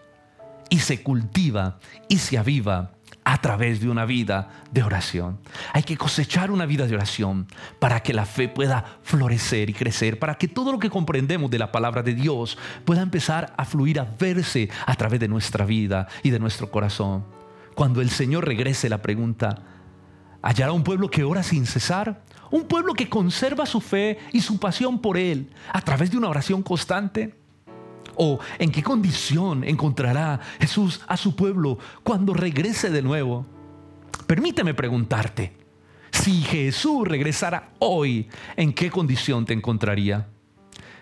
y 0.69 0.81
se 0.81 1.03
cultiva 1.03 1.79
y 2.09 2.19
se 2.19 2.39
aviva 2.39 2.93
a 3.31 3.41
través 3.41 3.81
de 3.81 3.89
una 3.89 4.07
vida 4.07 4.49
de 4.73 4.83
oración. 4.83 5.39
Hay 5.73 5.85
que 5.85 5.97
cosechar 5.97 6.51
una 6.51 6.67
vida 6.67 6.89
de 6.89 6.97
oración 6.97 7.47
para 7.79 8.03
que 8.03 8.13
la 8.13 8.27
fe 8.27 8.49
pueda 8.49 8.99
florecer 9.05 9.71
y 9.71 9.73
crecer, 9.73 10.19
para 10.19 10.35
que 10.35 10.49
todo 10.49 10.73
lo 10.73 10.81
que 10.81 10.91
comprendemos 10.91 11.49
de 11.49 11.61
la 11.61 11.71
palabra 11.71 12.03
de 12.03 12.15
Dios 12.15 12.59
pueda 12.85 13.03
empezar 13.03 13.55
a 13.57 13.65
fluir, 13.65 14.01
a 14.01 14.05
verse 14.19 14.69
a 14.85 14.97
través 14.97 15.21
de 15.21 15.29
nuestra 15.29 15.65
vida 15.65 16.09
y 16.25 16.31
de 16.31 16.41
nuestro 16.41 16.73
corazón. 16.73 17.25
Cuando 17.77 18.01
el 18.01 18.11
Señor 18.11 18.47
regrese, 18.47 18.89
la 18.89 19.01
pregunta, 19.01 19.63
¿hallará 20.43 20.73
un 20.73 20.83
pueblo 20.83 21.09
que 21.09 21.23
ora 21.23 21.45
sin 21.45 21.67
cesar? 21.67 22.25
Un 22.51 22.65
pueblo 22.65 22.95
que 22.95 23.09
conserva 23.09 23.65
su 23.65 23.81
fe 23.81 24.19
y 24.33 24.41
su 24.41 24.59
pasión 24.59 24.99
por 24.99 25.17
Él 25.17 25.53
a 25.73 25.81
través 25.83 26.11
de 26.11 26.19
una 26.19 26.29
oración 26.29 26.65
constante. 26.65 27.40
¿O 28.17 28.39
en 28.59 28.71
qué 28.71 28.83
condición 28.83 29.65
encontrará 29.65 30.41
Jesús 30.61 31.01
a 31.07 31.17
su 31.17 31.35
pueblo 31.35 31.79
cuando 32.03 32.35
regrese 32.35 32.91
de 32.91 33.03
nuevo? 33.03 33.47
Permíteme 34.27 34.75
preguntarte, 34.75 35.57
si 36.11 36.43
Jesús 36.43 37.07
regresara 37.07 37.71
hoy, 37.79 38.29
¿en 38.57 38.73
qué 38.73 38.91
condición 38.91 39.47
te 39.47 39.55
encontraría? 39.55 40.29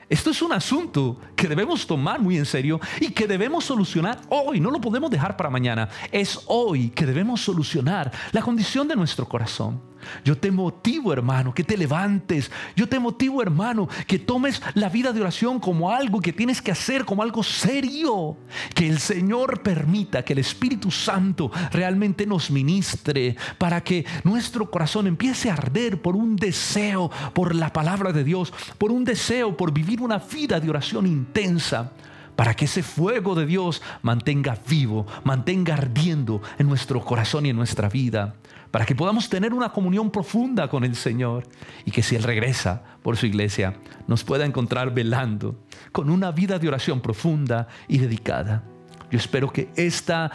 Esto 0.09 0.31
es 0.31 0.41
un 0.41 0.53
asunto 0.53 1.21
que 1.37 1.49
debemos 1.49 1.87
tomar 1.87 2.19
muy 2.19 2.39
en 2.39 2.47
serio 2.47 2.81
y 2.99 3.11
que 3.11 3.27
debemos 3.27 3.65
solucionar 3.65 4.21
hoy. 4.31 4.59
No 4.59 4.71
lo 4.71 4.81
podemos 4.81 5.11
dejar 5.11 5.37
para 5.37 5.51
mañana. 5.51 5.91
Es 6.11 6.41
hoy 6.47 6.89
que 6.91 7.05
debemos 7.05 7.43
solucionar 7.43 8.11
la 8.33 8.41
condición 8.41 8.89
de 8.89 8.97
nuestro 8.97 9.29
corazón. 9.29 9.83
Yo 10.25 10.37
te 10.37 10.51
motivo, 10.51 11.13
hermano, 11.13 11.55
que 11.55 11.65
te 11.65 11.77
levantes. 11.77 12.51
Yo 12.77 12.89
te 12.89 12.99
motivo, 12.99 13.43
hermano, 13.43 13.89
que 14.07 14.19
tomes 14.19 14.63
la 14.75 14.89
vida 14.89 15.13
de 15.13 15.21
oración 15.21 15.61
como 15.61 15.91
algo 15.91 16.21
que 16.21 16.33
tienes 16.33 16.63
que 16.63 16.73
hacer, 16.73 17.05
como 17.05 17.23
algo 17.23 17.43
serio. 17.43 18.37
Que 18.75 18.89
el 18.89 18.99
Señor 18.99 19.63
permita 19.63 20.25
que 20.25 20.33
el 20.33 20.41
Espíritu 20.41 20.91
Santo 20.91 21.51
realmente 21.73 22.27
nos 22.27 22.51
ministre 22.51 23.37
para 23.59 23.83
que 23.83 24.05
nuestro 24.25 24.71
corazón 24.71 25.07
empiece 25.07 25.51
a 25.51 25.55
arder 25.55 26.01
por 26.01 26.17
un 26.17 26.37
deseo 26.37 27.11
por 27.33 27.55
la 27.55 27.73
palabra 27.73 28.13
de 28.13 28.25
Dios, 28.25 28.53
por 28.79 28.93
un 28.93 29.05
deseo 29.05 29.57
por 29.57 29.73
vivir 29.73 30.01
una 30.01 30.19
vida 30.19 30.61
de 30.61 30.71
oración 30.71 31.07
intensa 31.07 31.93
para 32.39 32.55
que 32.55 32.67
ese 32.67 32.85
fuego 32.85 33.35
de 33.35 33.47
Dios 33.47 33.83
mantenga 34.03 34.57
vivo, 34.69 35.07
mantenga 35.25 35.75
ardiendo 35.75 36.41
en 36.59 36.69
nuestro 36.69 37.05
corazón 37.05 37.47
y 37.47 37.51
en 37.51 37.57
nuestra 37.57 37.89
vida 37.89 38.37
para 38.71 38.85
que 38.85 38.95
podamos 38.95 39.29
tener 39.29 39.55
una 39.55 39.71
comunión 39.71 40.11
profunda 40.11 40.69
con 40.69 40.85
el 40.85 40.97
Señor 40.97 41.45
y 41.85 41.91
que 41.91 42.03
si 42.03 42.17
Él 42.17 42.23
regresa 42.23 42.83
por 43.03 43.17
su 43.17 43.27
iglesia 43.27 43.77
nos 44.07 44.25
pueda 44.25 44.45
encontrar 44.45 44.93
velando 44.93 45.65
con 45.93 46.11
una 46.11 46.31
vida 46.31 46.59
de 46.59 46.69
oración 46.69 47.01
profunda 47.01 47.69
y 47.89 47.99
dedicada. 47.99 48.65
Yo 49.11 49.19
espero 49.19 49.51
que 49.51 49.71
esta, 49.75 50.31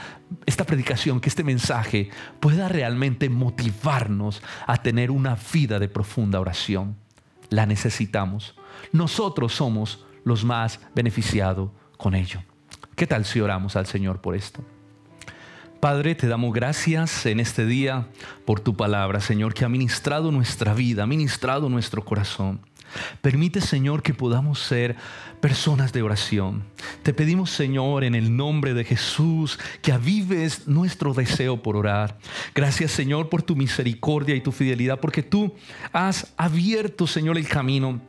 esta 0.46 0.64
predicación, 0.64 1.20
que 1.20 1.30
este 1.30 1.44
mensaje 1.44 2.10
pueda 2.40 2.68
realmente 2.68 3.30
motivarnos 3.30 4.42
a 4.66 4.78
tener 4.78 5.12
una 5.12 5.38
vida 5.54 5.78
de 5.78 5.88
profunda 5.88 6.40
oración. 6.40 6.98
La 7.50 7.68
necesitamos. 7.68 8.56
Nosotros 8.92 9.54
somos 9.54 10.06
los 10.24 10.44
más 10.44 10.80
beneficiados 10.96 11.70
con 11.98 12.16
ello. 12.16 12.42
¿Qué 12.96 13.06
tal 13.06 13.26
si 13.26 13.42
oramos 13.42 13.76
al 13.76 13.86
Señor 13.86 14.22
por 14.22 14.36
esto? 14.36 14.64
Padre, 15.84 16.16
te 16.16 16.30
damos 16.30 16.54
gracias 16.54 17.26
en 17.26 17.42
este 17.42 17.66
día 17.66 18.08
por 18.46 18.62
tu 18.62 18.78
palabra, 18.78 19.20
Señor, 19.20 19.54
que 19.54 19.66
ha 19.66 19.68
ministrado 19.68 20.32
nuestra 20.32 20.74
vida, 20.74 21.04
ha 21.04 21.08
ministrado 21.08 21.68
nuestro 21.68 22.06
corazón. 22.06 22.62
Permite, 23.22 23.60
Señor, 23.60 24.02
que 24.02 24.14
podamos 24.14 24.60
ser 24.60 24.96
personas 25.42 25.92
de 25.92 26.02
oración. 26.02 26.64
Te 27.02 27.14
pedimos, 27.14 27.50
Señor, 27.50 28.06
en 28.06 28.16
el 28.16 28.34
nombre 28.34 28.74
de 28.74 28.86
Jesús, 28.86 29.60
que 29.82 29.92
avives 29.92 30.70
nuestro 30.70 31.14
deseo 31.14 31.62
por 31.62 31.76
orar. 31.76 32.18
Gracias, 32.56 32.92
Señor, 32.92 33.28
por 33.28 33.44
tu 33.44 33.58
misericordia 33.58 34.36
y 34.36 34.42
tu 34.42 34.54
fidelidad, 34.54 35.02
porque 35.02 35.22
tú 35.22 35.54
has 35.92 36.32
abierto, 36.38 37.08
Señor, 37.08 37.38
el 37.38 37.50
camino 37.50 38.00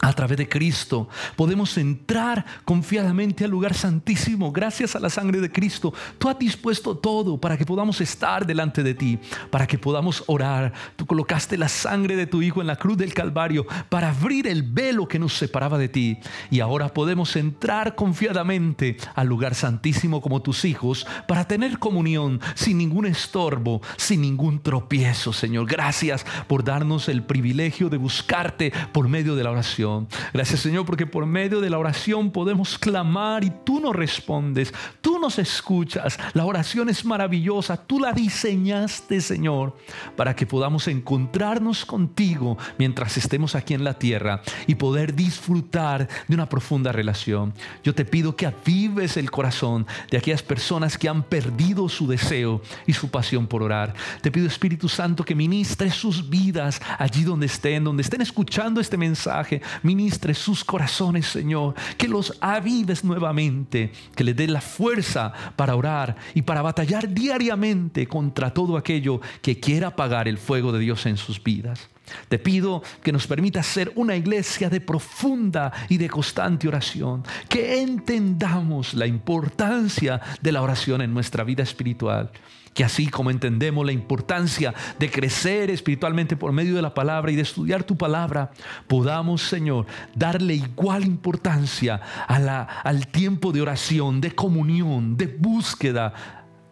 a 0.00 0.12
través 0.12 0.38
de 0.38 0.48
Cristo 0.48 1.08
podemos 1.36 1.76
entrar 1.78 2.44
confiadamente 2.64 3.44
al 3.44 3.50
lugar 3.50 3.74
santísimo 3.74 4.52
gracias 4.52 4.94
a 4.94 5.00
la 5.00 5.10
sangre 5.10 5.40
de 5.40 5.50
Cristo. 5.50 5.92
Tú 6.18 6.28
has 6.28 6.38
dispuesto 6.38 6.96
todo 6.96 7.38
para 7.38 7.56
que 7.56 7.64
podamos 7.64 8.00
estar 8.00 8.46
delante 8.46 8.82
de 8.82 8.94
ti, 8.94 9.18
para 9.50 9.66
que 9.66 9.78
podamos 9.78 10.22
orar. 10.26 10.72
Tú 10.96 11.06
colocaste 11.06 11.56
la 11.56 11.68
sangre 11.68 12.16
de 12.16 12.26
tu 12.26 12.42
Hijo 12.42 12.60
en 12.60 12.66
la 12.66 12.76
cruz 12.76 12.96
del 12.96 13.14
Calvario 13.14 13.66
para 13.88 14.10
abrir 14.10 14.46
el 14.46 14.62
velo 14.62 15.08
que 15.08 15.18
nos 15.18 15.34
separaba 15.34 15.78
de 15.78 15.88
ti. 15.88 16.18
Y 16.50 16.60
ahora 16.60 16.88
podemos 16.88 17.34
entrar 17.36 17.94
confiadamente 17.94 18.96
al 19.14 19.26
lugar 19.26 19.54
santísimo 19.54 20.20
como 20.20 20.42
tus 20.42 20.64
hijos 20.64 21.06
para 21.26 21.46
tener 21.46 21.78
comunión 21.78 22.40
sin 22.54 22.78
ningún 22.78 23.06
estorbo, 23.06 23.82
sin 23.96 24.20
ningún 24.20 24.60
tropiezo, 24.60 25.32
Señor. 25.32 25.66
Gracias 25.66 26.24
por 26.46 26.64
darnos 26.64 27.08
el 27.08 27.22
privilegio 27.22 27.88
de 27.88 27.96
buscarte 27.96 28.72
por 28.92 29.08
medio 29.08 29.34
de 29.34 29.44
la 29.44 29.50
oración. 29.50 29.87
Gracias 30.32 30.60
Señor 30.60 30.84
porque 30.84 31.06
por 31.06 31.26
medio 31.26 31.60
de 31.60 31.70
la 31.70 31.78
oración 31.78 32.30
podemos 32.30 32.78
clamar 32.78 33.44
y 33.44 33.52
tú 33.64 33.80
nos 33.80 33.94
respondes, 33.94 34.72
tú 35.00 35.18
nos 35.18 35.38
escuchas. 35.38 36.18
La 36.34 36.44
oración 36.44 36.88
es 36.88 37.04
maravillosa, 37.04 37.76
tú 37.76 37.98
la 37.98 38.12
diseñaste 38.12 39.20
Señor 39.20 39.76
para 40.16 40.34
que 40.34 40.46
podamos 40.46 40.88
encontrarnos 40.88 41.84
contigo 41.84 42.56
mientras 42.78 43.16
estemos 43.16 43.54
aquí 43.54 43.74
en 43.74 43.84
la 43.84 43.98
tierra 43.98 44.42
y 44.66 44.74
poder 44.74 45.14
disfrutar 45.14 46.08
de 46.26 46.34
una 46.34 46.48
profunda 46.48 46.92
relación. 46.92 47.54
Yo 47.82 47.94
te 47.94 48.04
pido 48.04 48.36
que 48.36 48.46
avives 48.46 49.16
el 49.16 49.30
corazón 49.30 49.86
de 50.10 50.18
aquellas 50.18 50.42
personas 50.42 50.98
que 50.98 51.08
han 51.08 51.22
perdido 51.22 51.88
su 51.88 52.06
deseo 52.06 52.62
y 52.86 52.92
su 52.92 53.10
pasión 53.10 53.46
por 53.46 53.62
orar. 53.62 53.94
Te 54.22 54.30
pido 54.30 54.46
Espíritu 54.46 54.88
Santo 54.88 55.24
que 55.24 55.34
ministre 55.34 55.90
sus 55.90 56.28
vidas 56.28 56.80
allí 56.98 57.24
donde 57.24 57.46
estén, 57.46 57.84
donde 57.84 58.02
estén 58.02 58.20
escuchando 58.20 58.80
este 58.80 58.96
mensaje, 58.96 59.62
ministre 59.82 60.34
sus 60.34 60.64
corazones, 60.64 61.26
Señor, 61.26 61.74
que 61.96 62.08
los 62.08 62.36
avives 62.40 63.04
nuevamente, 63.04 63.92
que 64.14 64.24
les 64.24 64.36
dé 64.36 64.46
la 64.46 64.60
fuerza 64.60 65.32
para 65.56 65.76
orar 65.76 66.16
y 66.34 66.42
para 66.42 66.62
batallar 66.62 67.12
diariamente 67.12 68.06
contra 68.06 68.52
todo 68.52 68.76
aquello 68.76 69.20
que 69.42 69.60
quiera 69.60 69.88
apagar 69.88 70.28
el 70.28 70.38
fuego 70.38 70.72
de 70.72 70.80
Dios 70.80 71.06
en 71.06 71.16
sus 71.16 71.42
vidas. 71.42 71.88
Te 72.28 72.38
pido 72.38 72.82
que 73.02 73.12
nos 73.12 73.26
permita 73.26 73.62
ser 73.62 73.92
una 73.94 74.16
iglesia 74.16 74.70
de 74.70 74.80
profunda 74.80 75.72
y 75.88 75.98
de 75.98 76.08
constante 76.08 76.68
oración, 76.68 77.22
que 77.48 77.82
entendamos 77.82 78.94
la 78.94 79.06
importancia 79.06 80.20
de 80.40 80.52
la 80.52 80.62
oración 80.62 81.02
en 81.02 81.12
nuestra 81.12 81.44
vida 81.44 81.62
espiritual 81.62 82.30
Que 82.78 82.84
así 82.84 83.08
como 83.08 83.32
entendemos 83.32 83.84
la 83.84 83.90
importancia 83.90 84.72
de 85.00 85.10
crecer 85.10 85.68
espiritualmente 85.68 86.36
por 86.36 86.52
medio 86.52 86.76
de 86.76 86.82
la 86.82 86.94
palabra 86.94 87.32
y 87.32 87.34
de 87.34 87.42
estudiar 87.42 87.82
tu 87.82 87.96
palabra, 87.96 88.52
podamos, 88.86 89.42
Señor, 89.42 89.84
darle 90.14 90.54
igual 90.54 91.04
importancia 91.04 92.00
a 92.28 92.38
la, 92.38 92.62
al 92.62 93.08
tiempo 93.08 93.50
de 93.50 93.62
oración, 93.62 94.20
de 94.20 94.30
comunión, 94.32 95.16
de 95.16 95.26
búsqueda 95.26 96.14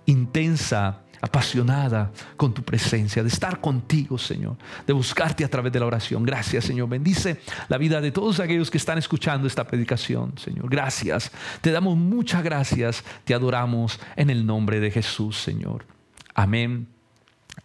intensa 0.05 1.03
apasionada 1.21 2.13
con 2.37 2.55
tu 2.55 2.63
presencia, 2.63 3.25
de 3.25 3.29
estar 3.29 3.61
contigo, 3.61 4.17
Señor, 4.17 4.57
de 4.87 4.93
buscarte 4.93 5.45
a 5.45 5.49
través 5.49 5.73
de 5.73 5.81
la 5.81 5.87
oración. 5.87 6.23
Gracias, 6.23 6.67
Señor. 6.67 6.89
Bendice 6.89 7.41
la 7.69 7.79
vida 7.79 8.01
de 8.01 8.13
todos 8.13 8.39
aquellos 8.39 8.71
que 8.71 8.79
están 8.79 8.97
escuchando 8.97 9.49
esta 9.49 9.65
predicación, 9.65 10.39
Señor. 10.39 10.71
Gracias. 10.71 11.33
Te 11.63 11.73
damos 11.73 11.97
muchas 11.97 12.45
gracias. 12.45 13.03
Te 13.25 13.35
adoramos 13.35 13.99
en 14.15 14.31
el 14.31 14.47
nombre 14.47 14.79
de 14.79 14.93
Jesús, 14.93 15.37
Señor. 15.37 15.96
Amén 16.37 16.87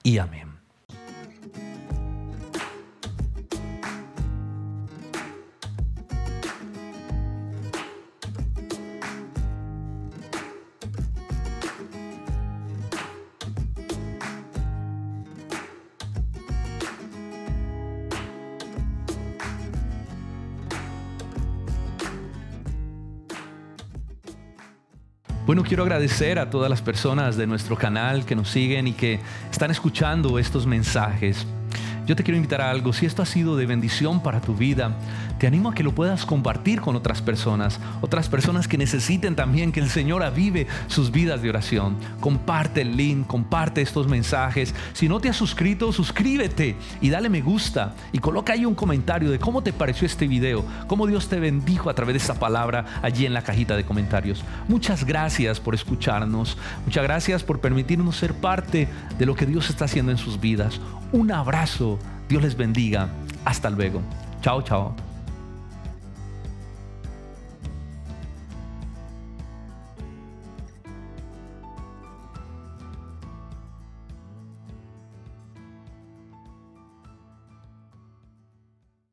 y 0.01 0.17
amén. 0.17 0.50
Bueno, 25.45 25.63
quiero 25.63 25.81
agradecer 25.81 26.37
a 26.37 26.51
todas 26.51 26.69
las 26.69 26.83
personas 26.83 27.35
de 27.35 27.47
nuestro 27.47 27.75
canal 27.75 28.25
que 28.25 28.35
nos 28.35 28.49
siguen 28.49 28.87
y 28.87 28.93
que 28.93 29.19
están 29.49 29.71
escuchando 29.71 30.37
estos 30.37 30.67
mensajes. 30.67 31.47
Yo 32.05 32.15
te 32.15 32.23
quiero 32.23 32.37
invitar 32.37 32.61
a 32.61 32.69
algo, 32.69 32.93
si 32.93 33.07
esto 33.07 33.23
ha 33.23 33.25
sido 33.25 33.57
de 33.57 33.65
bendición 33.65 34.21
para 34.21 34.39
tu 34.39 34.53
vida, 34.53 34.95
te 35.41 35.47
animo 35.47 35.69
a 35.69 35.73
que 35.73 35.81
lo 35.81 35.95
puedas 35.95 36.23
compartir 36.23 36.81
con 36.81 36.95
otras 36.95 37.23
personas, 37.23 37.79
otras 38.01 38.29
personas 38.29 38.67
que 38.67 38.77
necesiten 38.77 39.35
también 39.35 39.71
que 39.71 39.79
el 39.79 39.89
Señor 39.89 40.21
avive 40.21 40.67
sus 40.85 41.09
vidas 41.09 41.41
de 41.41 41.49
oración. 41.49 41.97
Comparte 42.19 42.81
el 42.81 42.95
link, 42.95 43.25
comparte 43.25 43.81
estos 43.81 44.07
mensajes. 44.07 44.75
Si 44.93 45.09
no 45.09 45.19
te 45.19 45.29
has 45.29 45.35
suscrito, 45.35 45.91
suscríbete 45.91 46.75
y 47.01 47.09
dale 47.09 47.27
me 47.27 47.41
gusta 47.41 47.95
y 48.11 48.19
coloca 48.19 48.53
ahí 48.53 48.67
un 48.67 48.75
comentario 48.75 49.31
de 49.31 49.39
cómo 49.39 49.63
te 49.63 49.73
pareció 49.73 50.05
este 50.05 50.27
video, 50.27 50.63
cómo 50.85 51.07
Dios 51.07 51.27
te 51.27 51.39
bendijo 51.39 51.89
a 51.89 51.95
través 51.95 52.13
de 52.13 52.19
esta 52.19 52.35
palabra 52.35 52.85
allí 53.01 53.25
en 53.25 53.33
la 53.33 53.41
cajita 53.41 53.75
de 53.75 53.83
comentarios. 53.83 54.43
Muchas 54.67 55.05
gracias 55.05 55.59
por 55.59 55.73
escucharnos, 55.73 56.55
muchas 56.85 57.01
gracias 57.01 57.41
por 57.41 57.59
permitirnos 57.61 58.15
ser 58.15 58.35
parte 58.35 58.87
de 59.17 59.25
lo 59.25 59.33
que 59.33 59.47
Dios 59.47 59.71
está 59.71 59.85
haciendo 59.85 60.11
en 60.11 60.19
sus 60.19 60.39
vidas. 60.39 60.79
Un 61.11 61.31
abrazo, 61.31 61.97
Dios 62.29 62.43
les 62.43 62.55
bendiga. 62.55 63.09
Hasta 63.43 63.71
luego. 63.71 64.03
Chao, 64.43 64.61
chao. 64.61 65.10